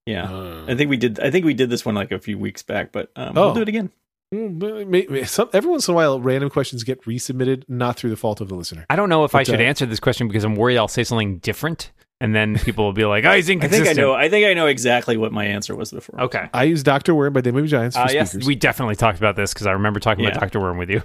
[0.07, 1.19] Yeah, Uh, I think we did.
[1.21, 3.47] I think we did this one like a few weeks back, but um, Oh.
[3.47, 3.91] we'll do it again.
[4.35, 7.97] mm, but may- may- some, every once in a while, random questions get resubmitted, not
[7.97, 8.85] through the fault of the listener.
[8.91, 11.05] I don't know if I should uh, answer this question because I'm worried I'll say
[11.05, 11.91] something different,
[12.23, 13.89] and then people will be like, "Oh, he's I think.
[13.89, 14.13] I know.
[14.15, 16.21] I think I know exactly what my answer was before.
[16.23, 16.49] Okay.
[16.55, 19.19] I use Doctor Worm by They Might Be Giants for Uh, yes, we definitely talked
[19.19, 20.31] about this because I remember talking Yeah.
[20.31, 21.03] about Doctor Worm with you.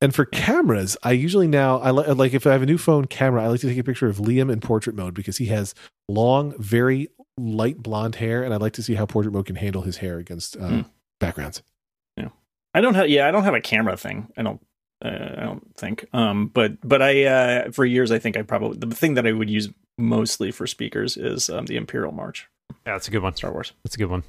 [0.00, 3.06] And for cameras, I usually now I li- like if I have a new phone
[3.06, 5.74] camera, I like to take a picture of Liam in portrait mode because he has
[6.08, 9.82] long, very light blonde hair, and I'd like to see how portrait mode can handle
[9.82, 10.80] his hair against uh, Hmm.
[11.20, 11.62] backgrounds.
[12.76, 13.08] I don't have.
[13.08, 14.26] Yeah, I don't have a camera thing.
[14.36, 14.60] I don't.
[15.04, 16.06] Uh, I don't think.
[16.12, 19.30] Um, but but I uh, for years I think I probably the thing that I
[19.32, 22.48] would use mostly for speakers is um, the Imperial March,
[22.86, 23.34] Yeah, that's a good one.
[23.36, 23.72] Star Wars.
[23.84, 24.22] That's a good one.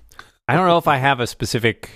[0.47, 1.89] I don't know if I have a specific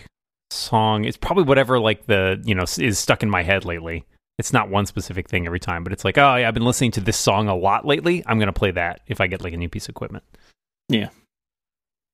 [0.49, 1.05] song.
[1.05, 4.05] It's probably whatever like the you know is stuck in my head lately.
[4.37, 6.91] It's not one specific thing every time, but it's like, oh yeah, I've been listening
[6.91, 8.23] to this song a lot lately.
[8.25, 10.23] I'm gonna play that if I get like a new piece of equipment.
[10.87, 11.09] Yeah.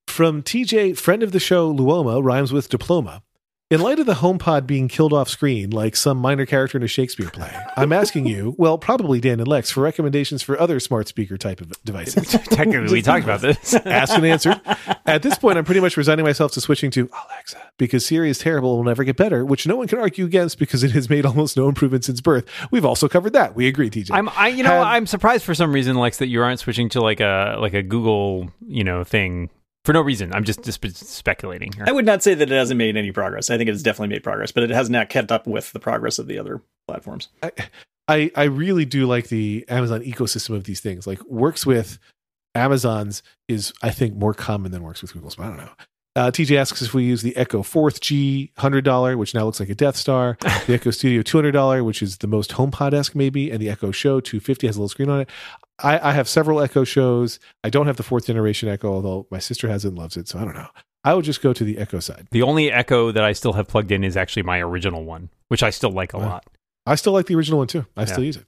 [0.07, 3.21] From TJ, friend of the show, Luoma rhymes with diploma.
[3.71, 6.87] In light of the HomePod being killed off screen like some minor character in a
[6.87, 11.07] Shakespeare play, I'm asking you, well, probably Dan and Lex, for recommendations for other smart
[11.07, 12.29] speaker type of devices.
[12.51, 13.73] Technically, we talked about this.
[13.85, 14.61] Asked and answered.
[15.07, 18.37] At this point, I'm pretty much resigning myself to switching to Alexa because Siri is
[18.37, 21.09] terrible and will never get better, which no one can argue against because it has
[21.09, 22.45] made almost no improvement since birth.
[22.69, 23.55] We've also covered that.
[23.55, 24.11] We agree, TJ.
[24.11, 26.87] I'm I you know Have- I'm surprised for some reason, Lex, that you aren't switching
[26.89, 29.49] to like a like a Google you know thing
[29.85, 30.33] for no reason.
[30.33, 31.85] I'm just just speculating here.
[31.87, 33.49] I would not say that it hasn't made any progress.
[33.49, 36.19] I think it's definitely made progress, but it has not kept up with the progress
[36.19, 37.29] of the other platforms.
[38.07, 41.07] I, I really do like the Amazon ecosystem of these things.
[41.07, 41.99] Like works with
[42.53, 45.35] Amazon's is I think more common than works with Google's.
[45.35, 45.71] But I don't know.
[46.17, 49.59] Uh, TJ asks if we use the Echo Fourth G hundred dollar, which now looks
[49.59, 52.93] like a Death Star, the Echo Studio two hundred dollar, which is the most HomePod
[52.93, 55.29] esque maybe, and the Echo Show two fifty has a little screen on it.
[55.83, 57.37] I, I have several Echo shows.
[57.65, 60.29] I don't have the fourth generation Echo, although my sister has it and loves it.
[60.29, 60.67] So I don't know.
[61.03, 62.27] I would just go to the Echo side.
[62.31, 65.63] The only Echo that I still have plugged in is actually my original one, which
[65.63, 66.25] I still like a Wow.
[66.29, 66.45] lot.
[66.87, 67.85] I still like the original one too.
[67.97, 68.05] I Yeah.
[68.05, 68.45] still use it.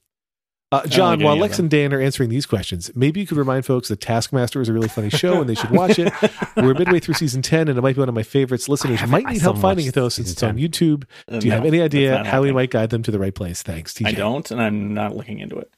[0.70, 3.66] Uh, John, like while Lex and Dan are answering these questions, maybe you could remind
[3.66, 6.12] folks that Taskmaster is a really funny show and they should watch it.
[6.58, 8.68] We're midway through season 10 and it might be one of my favorites.
[8.68, 11.06] Listeners might need help finding it though since season it's on YouTube.
[11.32, 13.64] Uh, Do you have any idea how we might guide them to the right place?
[13.64, 14.08] Thanks, TJ.
[14.08, 15.72] I don't, and I'm not looking into it.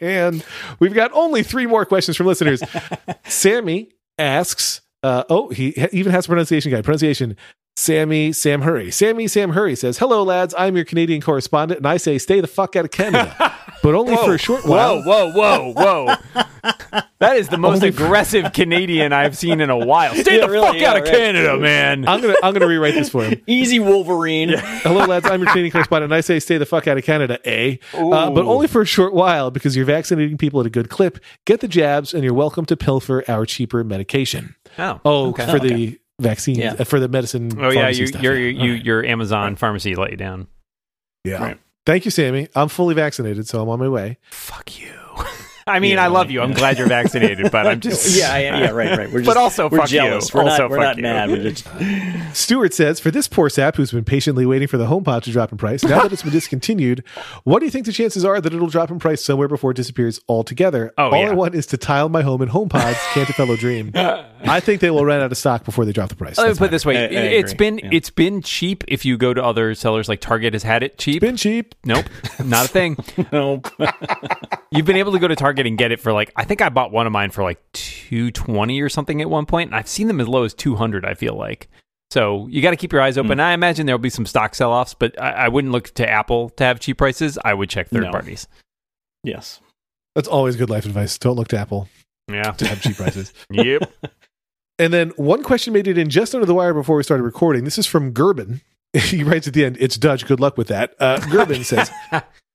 [0.00, 0.44] And
[0.78, 2.62] we've got only three more questions from listeners.
[3.24, 6.84] Sammy asks, uh, oh, he even has a pronunciation guide.
[6.84, 7.36] Pronunciation
[7.78, 8.90] Sammy Sam Hurry.
[8.90, 10.52] Sammy Sam Hurry says, Hello, lads.
[10.58, 14.16] I'm your Canadian correspondent, and I say stay the fuck out of Canada, but only
[14.16, 15.00] for a short while.
[15.04, 16.42] Whoa, whoa, whoa, whoa!
[17.20, 20.12] that is the most Only- aggressive Canadian I've seen in a while.
[20.16, 21.04] Stay Yeah, the really, fuck yeah, out of.
[21.04, 22.08] Canada, man.
[22.08, 23.40] I'm gonna I'm gonna rewrite this for him.
[23.46, 24.54] Easy Wolverine.
[24.58, 25.26] Hello, lads.
[25.30, 27.76] I'm your Canadian correspondent, and I say stay the fuck out of Canada, eh?
[27.94, 31.20] Uh, but only for a short while because you're vaccinating people at a good clip.
[31.44, 34.56] Get the jabs, and you're welcome to pilfer our cheaper medication.
[34.80, 35.46] Oh, Oh, okay.
[35.48, 36.74] for the vaccine, Yeah.
[36.84, 37.52] for the medicine.
[37.60, 38.22] Oh yeah, you, stuff.
[38.22, 38.48] your Yeah.
[38.48, 38.84] you, All right.
[38.84, 40.48] your Amazon pharmacy let you down.
[41.24, 41.42] yeah.
[41.42, 41.58] Right.
[41.86, 42.48] Thank you, Sammy.
[42.54, 44.18] I'm fully vaccinated, so I'm on my way.
[44.30, 44.92] Fuck you.
[45.68, 46.40] I mean, Yeah, I love you.
[46.40, 46.56] I'm yeah.
[46.56, 49.10] glad you're vaccinated, but I'm just yeah, yeah, yeah, right, right.
[49.10, 50.00] We're just, But also, we're fuck you.
[50.02, 51.02] We're Also, not, we're fuck not you.
[51.02, 51.30] mad.
[51.30, 51.68] We're just,
[52.36, 55.52] Stuart says, for this poor sap who's been patiently waiting for the HomePod to drop
[55.52, 57.02] in price, now that it's been discontinued,
[57.44, 59.74] what do you think the chances are that it'll drop in price somewhere before it
[59.76, 60.92] disappears altogether?
[60.98, 61.30] Oh, All yeah.
[61.30, 62.96] I want is to tile my home in HomePods.
[63.12, 63.92] Can't a fellow dream?
[63.94, 66.38] I think they will run out of stock before they drop the price.
[66.38, 67.06] Let me put it this way: I- I
[67.38, 67.70] it's agree.
[67.70, 67.90] been Yeah.
[67.92, 71.20] it's been cheap if you go to other sellers like Target has had it cheap.
[71.20, 71.74] been cheap.
[71.84, 72.06] nope,
[72.44, 72.96] not a thing.
[73.32, 73.62] no.
[74.70, 76.68] You've been able to go to Target and get it for like I think I
[76.68, 79.88] bought one of mine for like two twenty or something at one point, and I've
[79.88, 81.04] seen them as low as two hundred.
[81.04, 81.68] I feel like
[82.10, 83.38] so you got to keep your eyes open.
[83.38, 86.48] I imagine there'll be some stock sell offs, but I, I wouldn't look to Apple
[86.50, 87.38] to have cheap prices.
[87.44, 88.10] I would check third No.
[88.10, 88.48] parties.
[89.24, 89.60] yes.
[90.14, 91.16] That's always good life advice.
[91.18, 91.88] Don't look to Apple
[92.28, 92.50] Yeah.
[92.52, 93.32] to have cheap prices.
[93.50, 93.82] yep.
[94.80, 97.64] And then one question made it in just under the wire before we started recording.
[97.64, 98.60] This is from Gerben.
[98.92, 100.24] he writes at the end, It's Dutch.
[100.24, 100.94] Good luck with that.
[101.00, 101.90] Uh, Gerben says,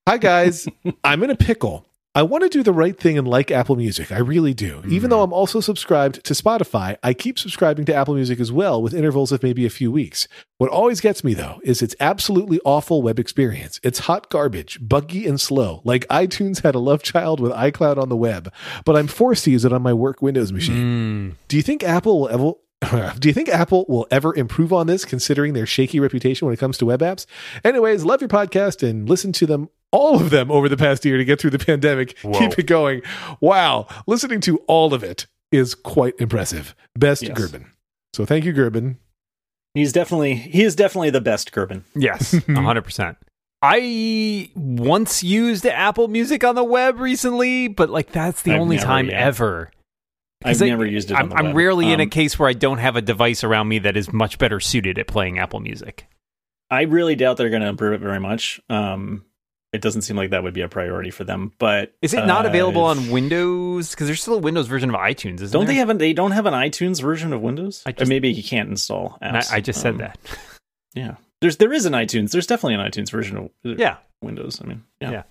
[0.08, 0.66] Hi, guys.
[1.04, 1.86] I'm in a pickle.
[2.16, 4.12] I want to do the right thing and like Apple Music.
[4.12, 4.84] I really do.
[4.88, 8.80] Even though I'm also subscribed to Spotify, I keep subscribing to Apple Music as well
[8.80, 10.28] with intervals of maybe a few weeks.
[10.60, 13.80] What always gets me, though, is its absolutely awful web experience.
[13.82, 18.10] It's hot garbage, buggy and slow, like iTunes had a love child with iCloud on
[18.10, 18.54] the web,
[18.86, 21.32] but I'm forced to use it on my work Windows machine.
[21.32, 21.36] Mm.
[21.48, 23.14] Do you think Apple will ever?
[23.20, 26.60] Do you think Apple will ever improve on this, considering their shaky reputation when it
[26.60, 27.26] comes to web apps?
[27.64, 31.18] Anyways, love your podcast and listen to them, all of them, over the past year
[31.18, 32.18] to get through the pandemic.
[32.20, 32.38] Whoa.
[32.38, 33.02] Keep it going.
[33.40, 36.76] Wow, listening to all of it is quite impressive.
[36.98, 37.38] Best Yes.
[37.40, 37.68] Gerben.
[38.14, 38.98] So thank you, Gerben.
[39.74, 41.84] He's definitely he is definitely the best Gerben.
[41.96, 43.18] Yes, hundred percent.
[43.62, 48.76] I once used Apple Music on the web recently, but like that's the I've only
[48.76, 49.26] never, time yeah.
[49.26, 49.72] ever.
[50.44, 51.16] I've I- never used it.
[51.16, 51.56] I'm, on the I'm web.
[51.56, 54.12] rarely in a Um, case where I don't have a device around me that is
[54.12, 56.06] much better suited at playing Apple Music.
[56.70, 58.60] I really doubt they're going to improve it very much.
[58.70, 59.24] Um,
[59.74, 61.52] it doesn't seem like that would be a priority for them.
[61.58, 63.90] But Is it not uh, available on Windows?
[63.92, 65.74] Because there's still a Windows version of iTunes, isn't Don't there?
[65.74, 65.98] they have an?
[65.98, 67.84] They don't have an iTunes version of Windows.
[67.86, 69.52] I Or just- maybe you can't install And I, apps.
[69.52, 70.18] I just said Um, that.
[70.96, 72.32] Yeah, There's there is an iTunes.
[72.32, 73.98] There's definitely an iTunes version of uh, Yeah.
[74.22, 74.62] Windows.
[74.64, 75.12] I mean, yeah.
[75.12, 75.24] Yeah.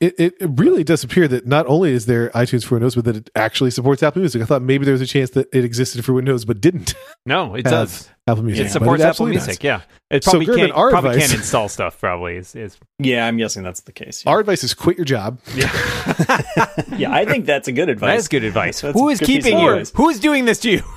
[0.00, 3.04] It, it it really does appear that not only is there iTunes for Windows, but
[3.04, 4.42] that it actually supports Apple Music.
[4.42, 6.94] I thought maybe there was a chance that it existed for Windows, but didn't.
[7.24, 8.08] No, it does.
[8.28, 8.62] Apple Music.
[8.62, 9.58] It But supports Apple Music.
[9.60, 9.64] does.
[9.64, 9.80] Yeah.
[10.10, 11.98] It So, probably Gerben, can't our probably advice- can't install stuff.
[12.00, 12.54] Probably is.
[12.56, 14.24] is Yeah, I'm guessing that's the case.
[14.24, 15.38] Yeah, Our advice is quit your job.
[15.54, 15.70] yeah
[16.96, 18.08] yeah, I think that's a good advice.
[18.10, 18.80] that is good advice.
[18.80, 19.70] That's Who a is good piece keeping of you?
[19.70, 19.92] advice.
[19.94, 20.82] Who is doing this to you?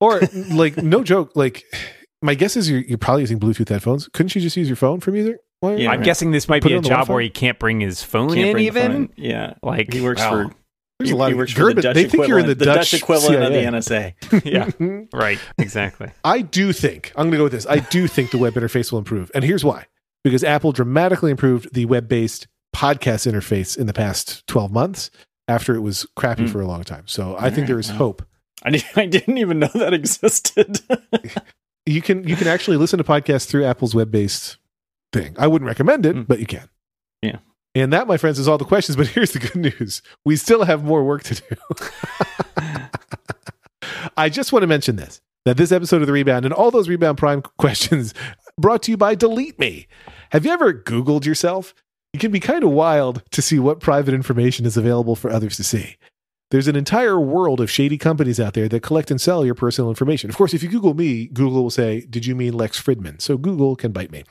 [0.00, 0.20] Or
[0.52, 1.64] like no joke, like
[2.22, 4.06] my guess is you're, you're probably using Bluetooth headphones.
[4.12, 5.38] Couldn't you just use your phone for music?
[5.58, 5.90] Why- Yeah.
[5.90, 6.04] I'm right.
[6.04, 7.12] guessing this might Put be a job Wi-Fi?
[7.14, 8.52] where he can't bring his phone Can't in.
[8.52, 9.12] bring Even phone in.
[9.16, 10.30] Yeah, like he works wow.
[10.46, 10.54] for
[10.98, 12.52] There's he, a lot he of works for the Dutch they think you're in the,
[12.52, 13.64] equivalent- Dutch, equivalent CIA.
[13.66, 14.44] of the NSA.
[15.12, 15.16] yeah.
[15.16, 15.38] Right.
[15.58, 16.10] Exactly.
[16.24, 17.66] I do think I'm going to go with this.
[17.66, 19.86] I do think the web interface will improve, and here's why:
[20.24, 25.10] because Apple dramatically improved the web-based podcast interface in the past 12 months
[25.46, 26.48] after it was crappy Hmm.
[26.48, 27.04] for a long time.
[27.06, 27.96] So I think Alright, there is wow.
[27.98, 28.26] hope.
[28.64, 30.80] I, did, I didn't even know that existed.
[31.86, 34.58] You can you can actually listen to podcasts through Apple's web-based
[35.14, 35.34] thing.
[35.38, 36.22] I wouldn't recommend it, Hmm.
[36.22, 36.68] but you can.
[37.22, 37.38] Yeah.
[37.74, 38.96] And that, my friends, is all the questions.
[38.96, 41.56] But here's the good news: we still have more work to do.
[44.16, 46.88] I just want to mention this that this episode of the Rebound and all those
[46.88, 48.14] Rebound Prime questions
[48.58, 49.86] brought to you by Delete Me.
[50.30, 51.74] Have you ever Googled yourself?
[52.12, 55.56] It can be kind of wild to see what private information is available for others
[55.56, 55.96] to see.
[56.50, 59.90] There's an entire world of shady companies out there that collect and sell your personal
[59.90, 60.30] information.
[60.30, 63.20] Of course, if you Google me, Google will say, Did you mean Lex Fridman?
[63.20, 64.24] So Google can bite me.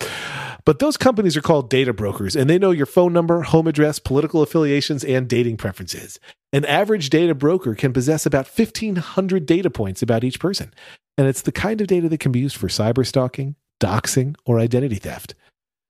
[0.67, 3.99] But those companies are called data brokers, and they know your phone number, home address,
[3.99, 6.19] political affiliations, and dating preferences.
[6.51, 10.73] An average data broker can possess about 1,500 data points about each person.
[11.17, 14.59] And it's the kind of data that can be used for cyber stalking, doxing, or
[14.59, 15.35] identity theft.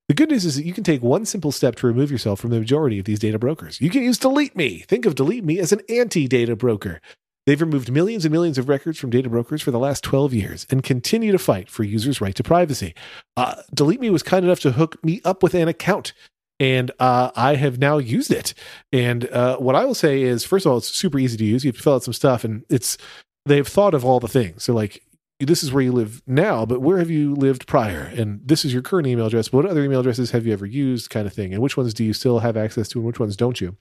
[0.06, 2.50] The good news is that you can take one simple step to remove yourself from
[2.50, 3.80] the majority of these data brokers.
[3.80, 4.84] You can use Delete Me.
[4.86, 7.00] Think of Delete Me as an anti data broker.
[7.48, 10.66] They've removed millions and millions of records from data brokers for the last 12 years
[10.68, 12.94] and continue to fight for users' right to privacy.
[13.38, 16.12] Uh, Delete Me was kind enough to hook me up with an account,
[16.60, 18.52] and uh, I have now used it.
[18.92, 21.64] And uh, what I will say is, first of all, it's super easy to use.
[21.64, 22.98] You have to fill out some stuff, and it's
[23.46, 24.62] they've thought of all the things.
[24.62, 25.02] So, like,
[25.40, 28.12] this is where you live now, but where have you lived prior?
[28.14, 29.54] And this is your current email address.
[29.54, 31.54] What other email addresses have you ever used, kind of thing?
[31.54, 33.74] And which ones do you still have access to, and which ones don't you?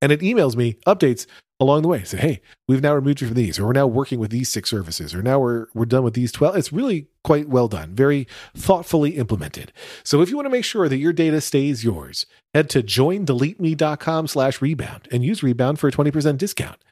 [0.00, 1.26] And it emails me updates
[1.60, 2.04] along the way.
[2.04, 4.70] Say, hey, we've now removed you from these, or we're now working with these six
[4.70, 6.56] services, or now we're we're done with these twelve.
[6.56, 8.26] It's really quite well done, very
[8.56, 9.72] thoughtfully implemented.
[10.04, 14.26] So if you want to make sure that your data stays yours, head to joindeleteme.com
[14.28, 16.82] slash rebound and use rebound for a 20% discount.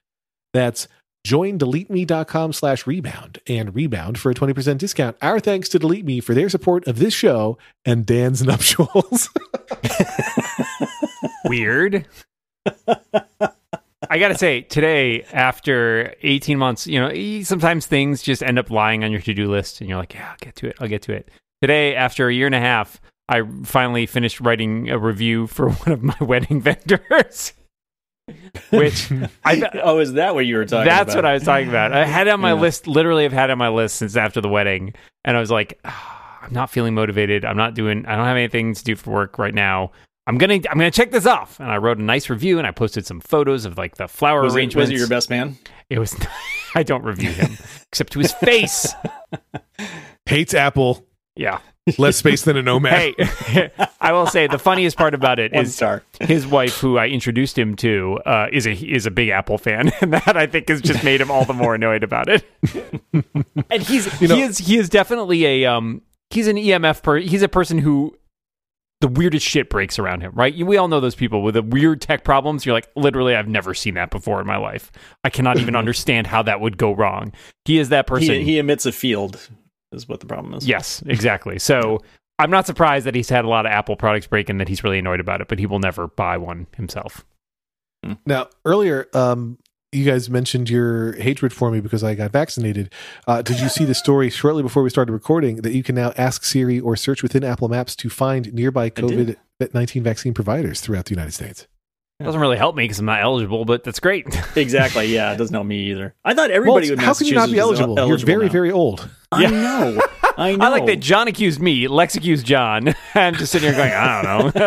[0.52, 0.88] That's
[1.26, 5.16] joindeleteme.com slash rebound and rebound for a 20% discount.
[5.20, 9.30] Our thanks to Delete Me for their support of this show and Dan's nuptials.
[11.44, 12.06] Weird.
[14.08, 19.02] I gotta say, today, after 18 months, you know, sometimes things just end up lying
[19.04, 20.76] on your to do list, and you're like, yeah, I'll get to it.
[20.80, 21.28] I'll get to it.
[21.62, 25.92] Today, after a year and a half, I finally finished writing a review for one
[25.92, 27.52] of my wedding vendors.
[28.70, 29.10] Which
[29.44, 31.06] I oh, is that what you were talking about?
[31.06, 31.24] that's about?
[31.24, 31.92] what I was talking about.
[31.92, 32.60] I had it on my Yeah.
[32.60, 35.50] list, literally, I've had it on my list since after the wedding, and I was
[35.50, 37.44] like, "Ah, I'm not feeling motivated.
[37.44, 38.04] I'm not doing.
[38.04, 39.92] I don't have anything to do for work right now.
[40.26, 41.60] I'm gonna I'm gonna check this off.
[41.60, 44.42] And I wrote a nice review, and I posted some photos of like the flower
[44.42, 44.90] was, it, arrangements.
[44.90, 45.56] was it your best man?
[45.88, 46.16] It was.
[46.74, 47.56] I don't review him
[47.88, 48.92] except to his face.
[50.26, 51.60] Hates Apple, Yeah.
[51.98, 53.14] less space than a nomad.
[53.18, 56.02] Hey, I will say the funniest part about it is star.
[56.20, 59.92] his wife, who I introduced him to, uh, is a is a big Apple fan,
[60.00, 62.44] and that I think has just made him all the more annoyed about it.
[63.70, 67.18] and he's You know- he is he is definitely a um he's an EMF per
[67.18, 68.16] he's a person who
[69.00, 70.56] the weirdest shit breaks around him, right?
[70.56, 72.64] We all know those people with the weird tech problems.
[72.64, 74.90] You're like, literally, I've never seen that before in my life.
[75.22, 77.32] I cannot even understand how that would go wrong.
[77.64, 78.36] He is that person.
[78.36, 79.48] He, he emits a field,
[79.92, 80.66] is what the problem is.
[80.66, 81.58] Yes, exactly.
[81.58, 82.00] So
[82.38, 84.82] I'm not surprised that he's had a lot of Apple products break and that he's
[84.82, 87.24] really annoyed about it, but he will never buy one himself.
[88.24, 89.58] Now, earlier, um,
[89.96, 92.92] you guys mentioned your hatred for me because I got vaccinated.
[93.26, 96.12] Uh, did you see the story shortly before we started recording that you can now
[96.16, 98.90] ask Siri or search within Apple Maps to find nearby.
[98.90, 99.36] COVID
[99.72, 101.66] 19 vaccine providers throughout the United States?
[102.20, 104.26] It Doesn't really help me because I'm not eligible, but that's great.
[104.56, 105.06] Exactly.
[105.06, 106.14] Yeah, it doesn't help me either.
[106.24, 107.04] I thought everybody Well, would.
[107.04, 107.94] how can you not be eligible?
[108.06, 109.08] You're very, very old.
[109.32, 110.00] I know.
[110.38, 110.64] I know.
[110.64, 112.94] I like that John accused me, Lex accused John.
[113.14, 114.62] I'm just sitting here going, I don't know.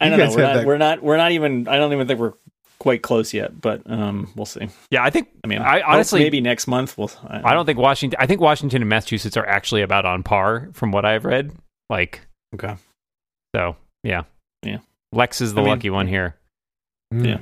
[0.00, 0.36] I don't guys know.
[0.36, 1.02] We're not, that- we're not.
[1.02, 1.68] We're not even.
[1.68, 2.34] I don't even think we're
[2.80, 3.60] quite close yet.
[3.60, 4.68] But um, we'll see.
[4.90, 5.28] yeah, I think.
[5.44, 7.10] I mean, I honestly maybe next month we'll.
[7.28, 8.16] I don't think Washington.
[8.20, 11.52] I think Washington and Massachusetts are actually about on par from what I've read.
[11.90, 12.20] Like,
[12.54, 12.76] Okay.
[13.54, 14.22] so yeah,
[14.62, 14.78] Yeah.
[15.12, 16.36] Lex is the I mean, lucky one here.
[17.12, 17.26] Mm.
[17.26, 17.38] Yeah.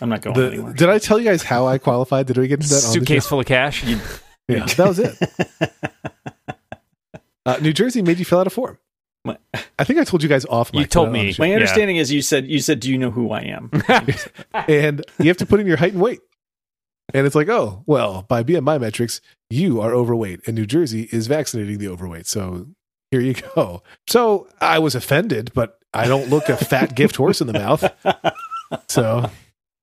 [0.00, 0.72] I'm not going The- anywhere.
[0.74, 2.26] did I tell you guys how I qualified?
[2.28, 2.76] Did we get into that?
[2.76, 3.28] on the Suitcase show?
[3.30, 3.82] full of cash.
[4.48, 5.18] Yeah, that was it.
[7.46, 8.78] Uh, New Jersey made you fill out a form.
[9.28, 9.40] What?
[9.78, 10.70] I think I told you guys off.
[10.72, 11.34] You mic, told but I don't me.
[11.38, 13.70] My understanding is you said you said, "Do you know who I am?"
[14.68, 16.20] and you have to put in your height and weight.
[17.14, 21.26] And it's like, oh, well, by BMI metrics, you are overweight, and New Jersey is
[21.26, 22.26] vaccinating the overweight.
[22.26, 22.66] So
[23.10, 23.82] here you go.
[24.06, 27.84] So I was offended, but I don't look a fat gift horse in the mouth.
[28.88, 29.30] So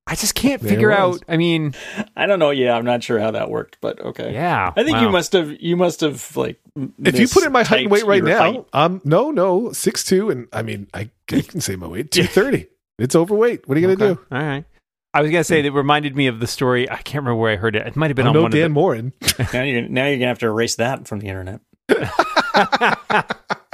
[0.07, 1.17] I just can't There figure was.
[1.17, 1.23] out.
[1.27, 1.73] I mean,
[2.15, 2.51] I don't know.
[2.51, 4.33] Yeah, I'm not sure how that worked, but okay.
[4.33, 4.71] yeah.
[4.75, 6.59] I think you must have you must have like
[7.03, 8.65] if you put in my height and weight right now, height.
[8.71, 12.23] I'm no, no, six two, and I mean, I, I can say my weight, two
[12.25, 12.67] thirty.
[12.99, 13.67] It's overweight.
[13.67, 14.19] What are you gonna Okay.
[14.21, 14.35] do?
[14.35, 14.65] All right.
[15.13, 16.89] I was gonna say that reminded me of the story.
[16.89, 17.87] I can't remember where I heard it.
[17.87, 19.13] It might have been I'm on no one Dan of Moren.
[19.53, 21.61] now you're now you're gonna have to erase that from the internet.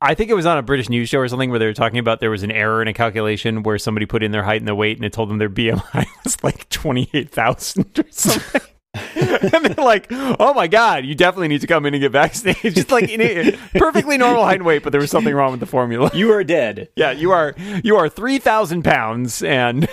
[0.00, 1.98] I think it was on a British news show or something where they were talking
[1.98, 4.68] about there was an error in a calculation where somebody put in their height and
[4.68, 8.60] their weight and it told them their BMI was like twenty eight thousand or something.
[9.14, 12.74] and they're like, "Oh my god, you definitely need to come in and get vaccinated."
[12.76, 15.60] Just like in a, perfectly normal height and weight, but there was something wrong with
[15.60, 16.10] the formula.
[16.14, 16.88] You are dead.
[16.96, 19.88] Yeah, you are you are three thousand pounds, and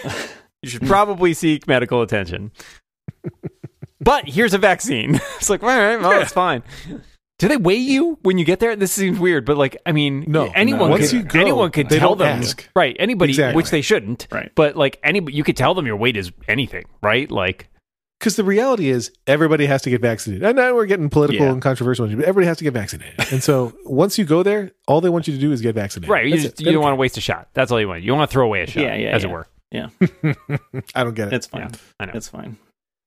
[0.61, 2.51] you should probably seek medical attention.
[3.99, 5.15] But here's a vaccine.
[5.37, 6.63] It's like, all right, well, it's fine.
[7.39, 8.75] Do they weigh you when you get there?
[8.77, 10.97] This seems weird, but like, I mean, No, anyone no.
[10.97, 12.67] Could, go, anyone could they tell them, ask.
[12.75, 12.95] right?
[12.97, 13.57] Anybody, Exactly.
[13.57, 14.51] which they shouldn't, Right.
[14.55, 17.29] But like, anybody, you could tell them your weight is anything, right?
[17.29, 17.67] Like,
[18.19, 20.45] Because the reality is, everybody has to get vaccinated.
[20.45, 21.51] And now we're getting political Yeah.
[21.51, 23.15] and controversial, but everybody has to get vaccinated.
[23.33, 26.09] And so once you go there, all they want you to do is get vaccinated.
[26.09, 26.25] right?
[26.25, 27.49] You, just, you don't want to waste a shot.
[27.53, 28.01] That's all you want.
[28.03, 29.45] You want to throw away a shot, Yeah, yeah, as it were.
[29.71, 29.89] yeah.
[30.95, 31.33] I don't get it.
[31.33, 31.71] It's fine.
[31.99, 32.13] I know.
[32.15, 32.55] It's fine.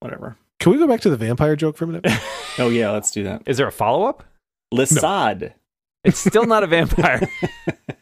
[0.00, 0.36] Whatever.
[0.68, 2.06] Can we go back to the vampire joke for a minute?
[2.60, 3.42] Oh yeah, let's do that.
[3.46, 4.24] Is there a follow up?
[4.74, 5.52] Lissad.
[6.02, 7.20] It's still not a vampire.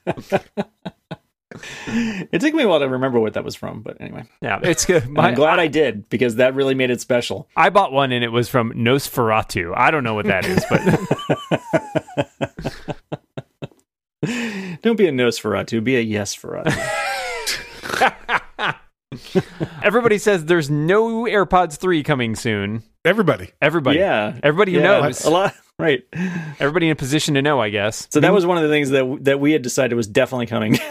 [1.87, 4.25] It took me a while to remember what that was from, but anyway.
[4.41, 5.09] yeah, it's good.
[5.09, 7.49] My, I'm glad I did because that really made it special.
[7.57, 9.73] I bought one and it was from Nosferatu.
[9.77, 10.81] I don't know what that is, but
[14.83, 18.41] Don't be a Nosferatu, be a Yes for Yesferatu.
[19.83, 22.83] Everybody says there's no AirPods 3 coming soon.
[23.05, 23.53] Everybody.
[23.63, 23.99] Everybody.
[23.99, 24.39] yeah.
[24.43, 25.25] Everybody who yeah, knows.
[25.25, 26.05] A lot right.
[26.59, 28.09] Everybody in a position to know, I guess.
[28.11, 30.79] So that was one of the things that that we had decided was definitely coming.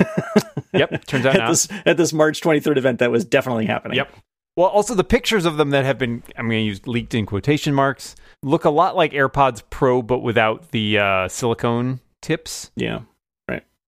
[0.77, 1.05] Yep.
[1.05, 1.49] Turns out at not.
[1.49, 3.97] this at this March 23rd event that was definitely happening.
[3.97, 4.13] Yep.
[4.57, 7.25] Well, also the pictures of them that have been, I'm going to use leaked in
[7.25, 12.71] quotation marks, look a lot like AirPods Pro, but without the uh, silicone tips.
[12.75, 13.01] Yeah.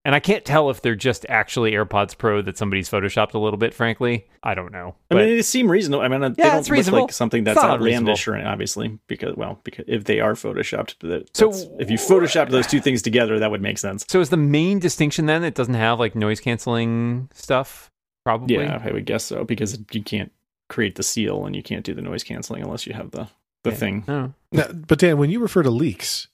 [0.08, 3.58] And I can't tell if they're just actually AirPods Pro that somebody's photoshopped a little
[3.58, 4.26] bit, frankly.
[4.42, 4.94] I don't know.
[5.10, 6.02] I mean, they seem reasonable.
[6.02, 7.02] I mean, they Yeah, don't it's look reasonable.
[7.02, 11.36] like something that's not outlandish, or obviously because well, because if they are photoshopped, that,
[11.36, 14.06] So- if you photoshopped those two things together, that would make sense.
[14.08, 17.90] so is the main distinction then it doesn't have like noise canceling stuff?
[18.24, 18.54] Probably.
[18.56, 20.32] Yeah, I would guess so because you can't
[20.70, 23.28] create the seal and you can't do the noise canceling unless you have the
[23.64, 23.76] the Yeah.
[23.76, 24.04] thing.
[24.08, 24.32] Oh.
[24.52, 26.28] Now, but Dan, when you refer to leaks,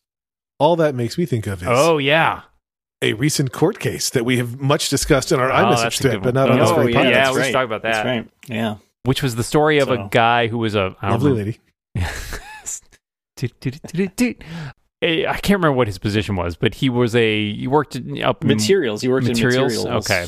[0.61, 2.43] all that makes me think of is Oh, yeah.
[3.05, 6.23] A recent court case that we have much discussed in our Oh, iMessage a thread,
[6.23, 6.37] but one.
[6.49, 7.05] not on this Oh, very yeah, podcast.
[7.05, 7.47] yeah, that's we right.
[7.47, 7.93] should talk about that.
[7.93, 8.29] That's right.
[8.49, 8.77] Yeah.
[9.05, 11.61] Which was the story of a guy who was a I don't Lovely know- lady.
[15.03, 18.23] Eh, I can't remember what his position was, but he was a he worked in-
[18.23, 19.03] up Materials.
[19.03, 19.85] He worked Materials?
[19.85, 20.11] in materials.
[20.11, 20.27] Okay.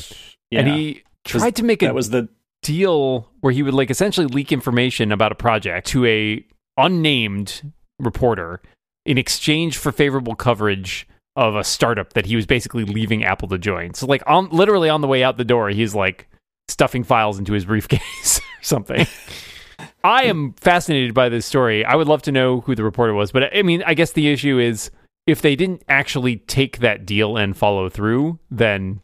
[0.51, 0.59] Yeah.
[0.59, 2.29] and he tried to make a that was the
[2.61, 6.45] deal where he would like essentially leak information about a project to a
[6.77, 8.61] unnamed reporter
[9.05, 13.59] in exchange for favorable coverage of a startup that he was basically leaving Apple to
[13.59, 13.93] join.
[13.93, 16.27] So like on literally on the way out the door, he's like
[16.67, 19.07] stuffing files into his briefcase or something.
[20.03, 21.85] I am fascinated by this story.
[21.85, 24.29] I would love to know who the reporter was, but I mean, I guess the
[24.29, 24.89] issue is
[25.27, 29.01] if they didn't actually take that deal and follow through, then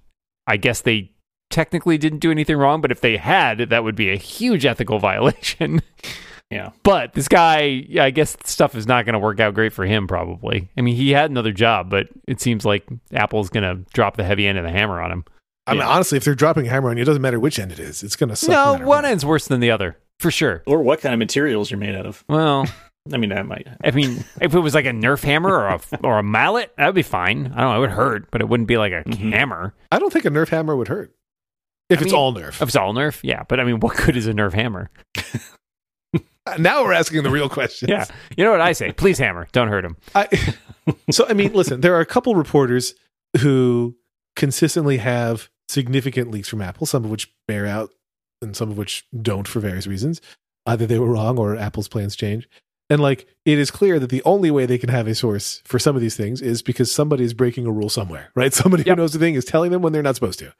[0.47, 1.11] I guess they
[1.51, 4.97] technically didn't do anything wrong, but if they had, that would be a huge ethical
[5.11, 5.81] violation.
[6.53, 6.69] Yeah.
[6.83, 9.85] But this guy, yeah, I guess stuff is not going to work out great for
[9.85, 10.69] him, probably.
[10.77, 14.23] I mean, he had another job, but it seems like Apple's going to drop the
[14.23, 15.25] heavy end of the hammer on him.
[15.65, 17.71] I mean, honestly, if they're dropping a hammer on you, it doesn't matter which end
[17.71, 18.03] it is.
[18.03, 18.49] It's going to suck.
[18.49, 19.05] no, matter one what.
[19.05, 20.61] end's worse than the other, for sure.
[20.67, 22.23] or what kind of materials you're made out of.
[22.27, 22.67] Well,
[23.11, 23.67] I mean, that might.
[23.83, 26.85] I mean, if it was like a Nerf hammer or a or a mallet, that
[26.85, 27.47] would be fine.
[27.55, 29.31] I don't know, it would hurt, but it wouldn't be like a Mhm.
[29.33, 29.73] hammer.
[29.91, 31.13] I don't think a Nerf hammer would hurt.
[31.89, 32.61] If I it's mean, all Nerf.
[32.61, 33.43] If it's all Nerf, yeah.
[33.47, 34.89] But I mean, what good is a Nerf hammer?
[36.59, 37.89] Now we're asking the real questions.
[37.89, 38.05] Yeah.
[38.37, 38.91] You know what I say?
[38.91, 39.47] Please hammer.
[39.53, 39.95] Don't hurt him.
[40.13, 40.27] I,
[41.11, 42.95] so I mean, listen, there are a couple reporters
[43.39, 43.95] who
[44.35, 47.91] consistently have significant leaks from Apple, some of which bear out
[48.41, 50.19] and some of which don't for various reasons.
[50.65, 52.49] Either they were wrong or Apple's plans change.
[52.89, 55.79] And like it is clear that the only way they can have a source for
[55.79, 58.53] some of these things is because somebody is breaking a rule somewhere, right?
[58.63, 58.97] Somebody Yep.
[58.97, 60.53] who knows the thing is telling them when they're not supposed to.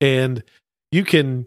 [0.00, 0.42] And
[0.90, 1.46] you can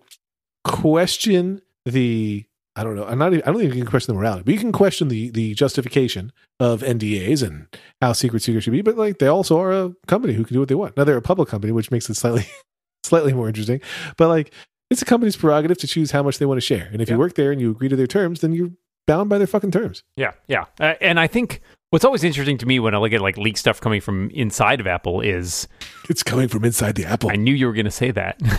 [0.63, 2.45] question the
[2.75, 3.05] I don't know.
[3.05, 3.33] I'm not.
[3.33, 5.53] Even, I don't think you can question the morality, but you can question the the
[5.53, 7.67] justification of NDAs and
[8.01, 8.81] how secret secret should be.
[8.81, 10.97] But like, they also are a company who can do what they want.
[10.97, 12.47] Now they're a public company, which makes it slightly
[13.03, 13.79] slightly more interesting.
[14.17, 14.51] But like,
[14.89, 16.89] it's a company's prerogative to choose how much they want to share.
[16.91, 17.15] And if Yeah.
[17.15, 18.71] you work there and you agree to their terms, then you're
[19.05, 20.01] bound by their fucking terms.
[20.17, 20.65] Yeah, yeah.
[20.79, 21.61] Uh, and I think
[21.91, 24.79] what's always interesting to me when I look at like leak stuff coming from inside
[24.79, 25.67] of Apple is
[26.09, 27.29] It's coming from inside the Apple.
[27.29, 28.39] I knew you were going to say that.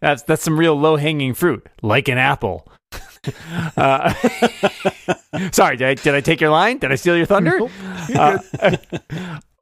[0.00, 2.68] that's that's some real low hanging fruit, like an apple.
[3.76, 4.12] uh,
[5.52, 6.78] sorry, did I, did I take your line?
[6.78, 7.58] Did I steal your thunder?
[7.58, 7.70] Nope.
[8.14, 8.38] Uh,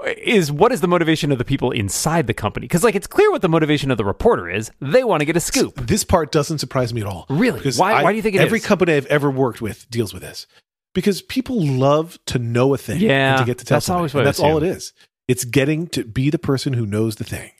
[0.18, 2.64] is what is the motivation of the people inside the company?
[2.66, 4.70] Because like it's clear what the motivation of the reporter is.
[4.80, 5.74] They want to get a scoop.
[5.86, 7.26] This part doesn't surprise me at all.
[7.28, 7.58] Really?
[7.58, 8.66] Because Why- I- why do you think it every is?
[8.66, 10.46] company I've ever worked with deals with this?
[10.94, 13.00] Because people love to know a thing.
[13.00, 13.98] Yeah, and to get to tell that's somebody.
[14.00, 14.92] always what that's all it is.
[15.26, 17.50] It's getting to be the person who knows the thing.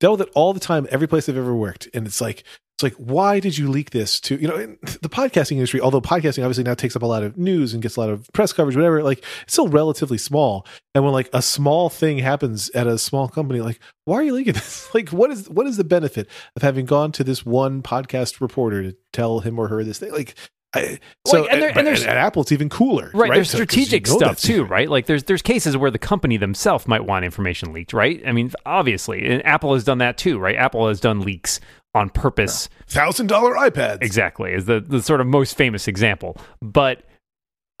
[0.00, 2.44] Dealt with it all the time, every place I've ever worked, and it's like
[2.78, 5.80] it's like why did you leak this to you know the podcasting industry?
[5.80, 8.28] Although podcasting obviously now takes up a lot of news and gets a lot of
[8.32, 9.02] press coverage, whatever.
[9.02, 13.28] Like it's still relatively small, and when like a small thing happens at a small
[13.28, 14.94] company, like why are you leaking this?
[14.94, 18.84] Like what is what is the benefit of having gone to this one podcast reporter
[18.84, 20.12] to tell him or her this thing?
[20.12, 20.36] Like.
[20.74, 23.50] I, so Like, and there- eh, and there's- at Apple, it's even cooler, Right, there's
[23.50, 24.88] So- strategic you know stuff too, right?
[24.88, 28.20] Like there's there's cases where the company themselves might want information leaked, right?
[28.26, 30.56] I mean, obviously, and Apple has done that too, right?
[30.56, 31.58] Apple has done leaks
[31.94, 32.68] on purpose.
[32.86, 34.02] Thousand dollar iPads.
[34.02, 36.36] Exactly, is the the sort of most famous example.
[36.60, 37.02] But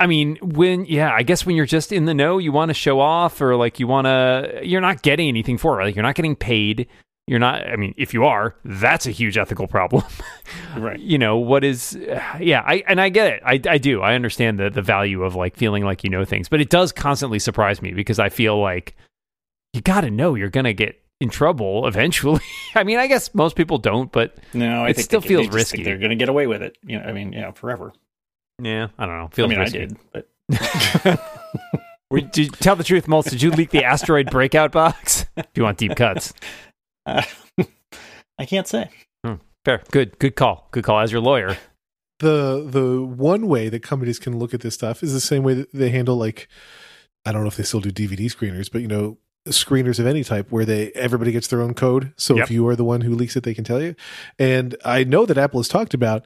[0.00, 2.74] I mean, when yeah, I guess when you're just in the know, you want to
[2.74, 5.84] show off, or like you want to, you're not getting anything for it.
[5.84, 6.86] Like you're not getting paid.
[7.28, 7.66] You're not.
[7.68, 10.02] I mean, if you are, that's a huge ethical problem.
[10.76, 10.98] Right.
[11.00, 11.98] you know what is
[12.40, 15.34] yeah i and i get it i, I do i understand the the value of
[15.34, 18.60] like feeling like you know things but it does constantly surprise me because i feel
[18.60, 18.94] like
[19.72, 22.40] you got to know you're gonna get in trouble eventually
[22.74, 25.48] i mean i guess most people don't but No, I It think still they, feels
[25.48, 25.76] they risky.
[25.78, 26.76] Think they're going to get away with it.
[26.84, 27.92] You know, I mean, yeah, forever.
[28.62, 29.82] yeah i don't know feels I mean, risky.
[29.82, 30.28] I did, but
[32.32, 35.78] did tell the truth Moltz, did you leak the asteroid breakout box if you want
[35.78, 36.32] deep cuts
[37.08, 37.22] uh,
[38.38, 38.90] I can't say.
[39.64, 41.56] fair good good call good call as your lawyer
[42.20, 45.54] the the one way that companies can look at this stuff is the same way
[45.54, 46.48] that they handle like
[47.26, 50.22] I don't know if they still do DVD screeners, but you know screeners of any
[50.24, 52.12] type where they everybody gets their own code.
[52.16, 52.44] So Yep.
[52.44, 53.94] if you are the one who leaks it, they can tell you.
[54.38, 56.24] And I know that Apple has talked about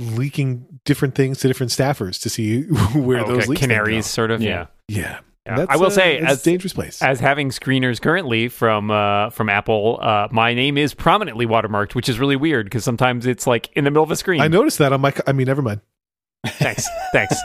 [0.00, 2.62] leaking different things to different staffers to see
[2.94, 4.66] where Okay, those leaks canaries sort of Yeah.
[4.88, 5.20] yeah.
[5.46, 5.56] Yeah, Yeah.
[5.56, 7.02] That's, i will uh, say that's as a dangerous place.
[7.02, 12.08] as having screeners currently from uh, from Apple, uh, my name is prominently watermarked, which
[12.08, 14.40] is really weird because sometimes it's like in the middle of a screen.
[14.40, 15.12] I noticed that on my.
[15.26, 15.80] I mean, never mind.
[16.46, 17.36] Thanks, thanks.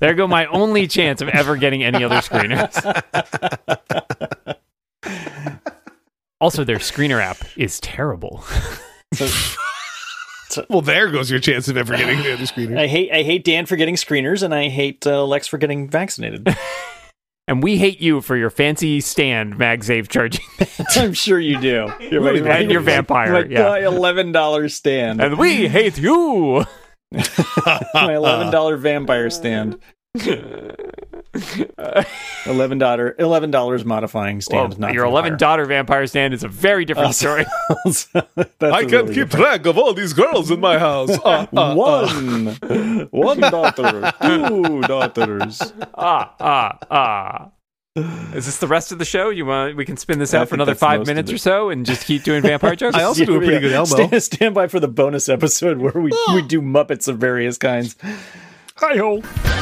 [0.00, 2.74] There go my only chance of ever getting any other screeners.
[6.40, 8.44] also, their screener app is terrible.
[9.14, 12.78] So Well, there goes your chance of ever getting the other screener.
[12.78, 15.88] I hate I hate Dan for getting screeners, and I hate uh, Lex for getting
[15.88, 16.46] vaccinated.
[17.48, 20.44] And we hate you for your fancy stand MagSafe charging.
[20.96, 21.92] I'm sure you do.
[22.00, 23.76] You're And your vampire, my yeah.
[23.88, 25.20] eleven dollar stand.
[25.20, 26.64] and we hate you.
[27.94, 29.78] my eleven dollar vampire stand.
[32.46, 34.78] Eleven dollar eleven dollars modifying Well, stand.
[34.78, 37.46] not your 11 daughter vampire stand is a very different story.
[38.60, 41.10] I can't keep track of all these girls in my house.
[41.24, 45.72] Uh, one, one daughter, two daughters.
[45.94, 47.50] ah, ah, ah.
[48.34, 49.28] Is this the rest of the show?
[49.30, 51.84] You want we can spin this I out for another five minutes or so and
[51.84, 52.96] just keep doing vampire jokes?
[52.96, 53.86] I also do a pretty good Elmo.
[54.06, 57.96] Stand, stand by for the bonus episode where we, we do Muppets of various kinds.
[58.76, 59.61] Hi ho.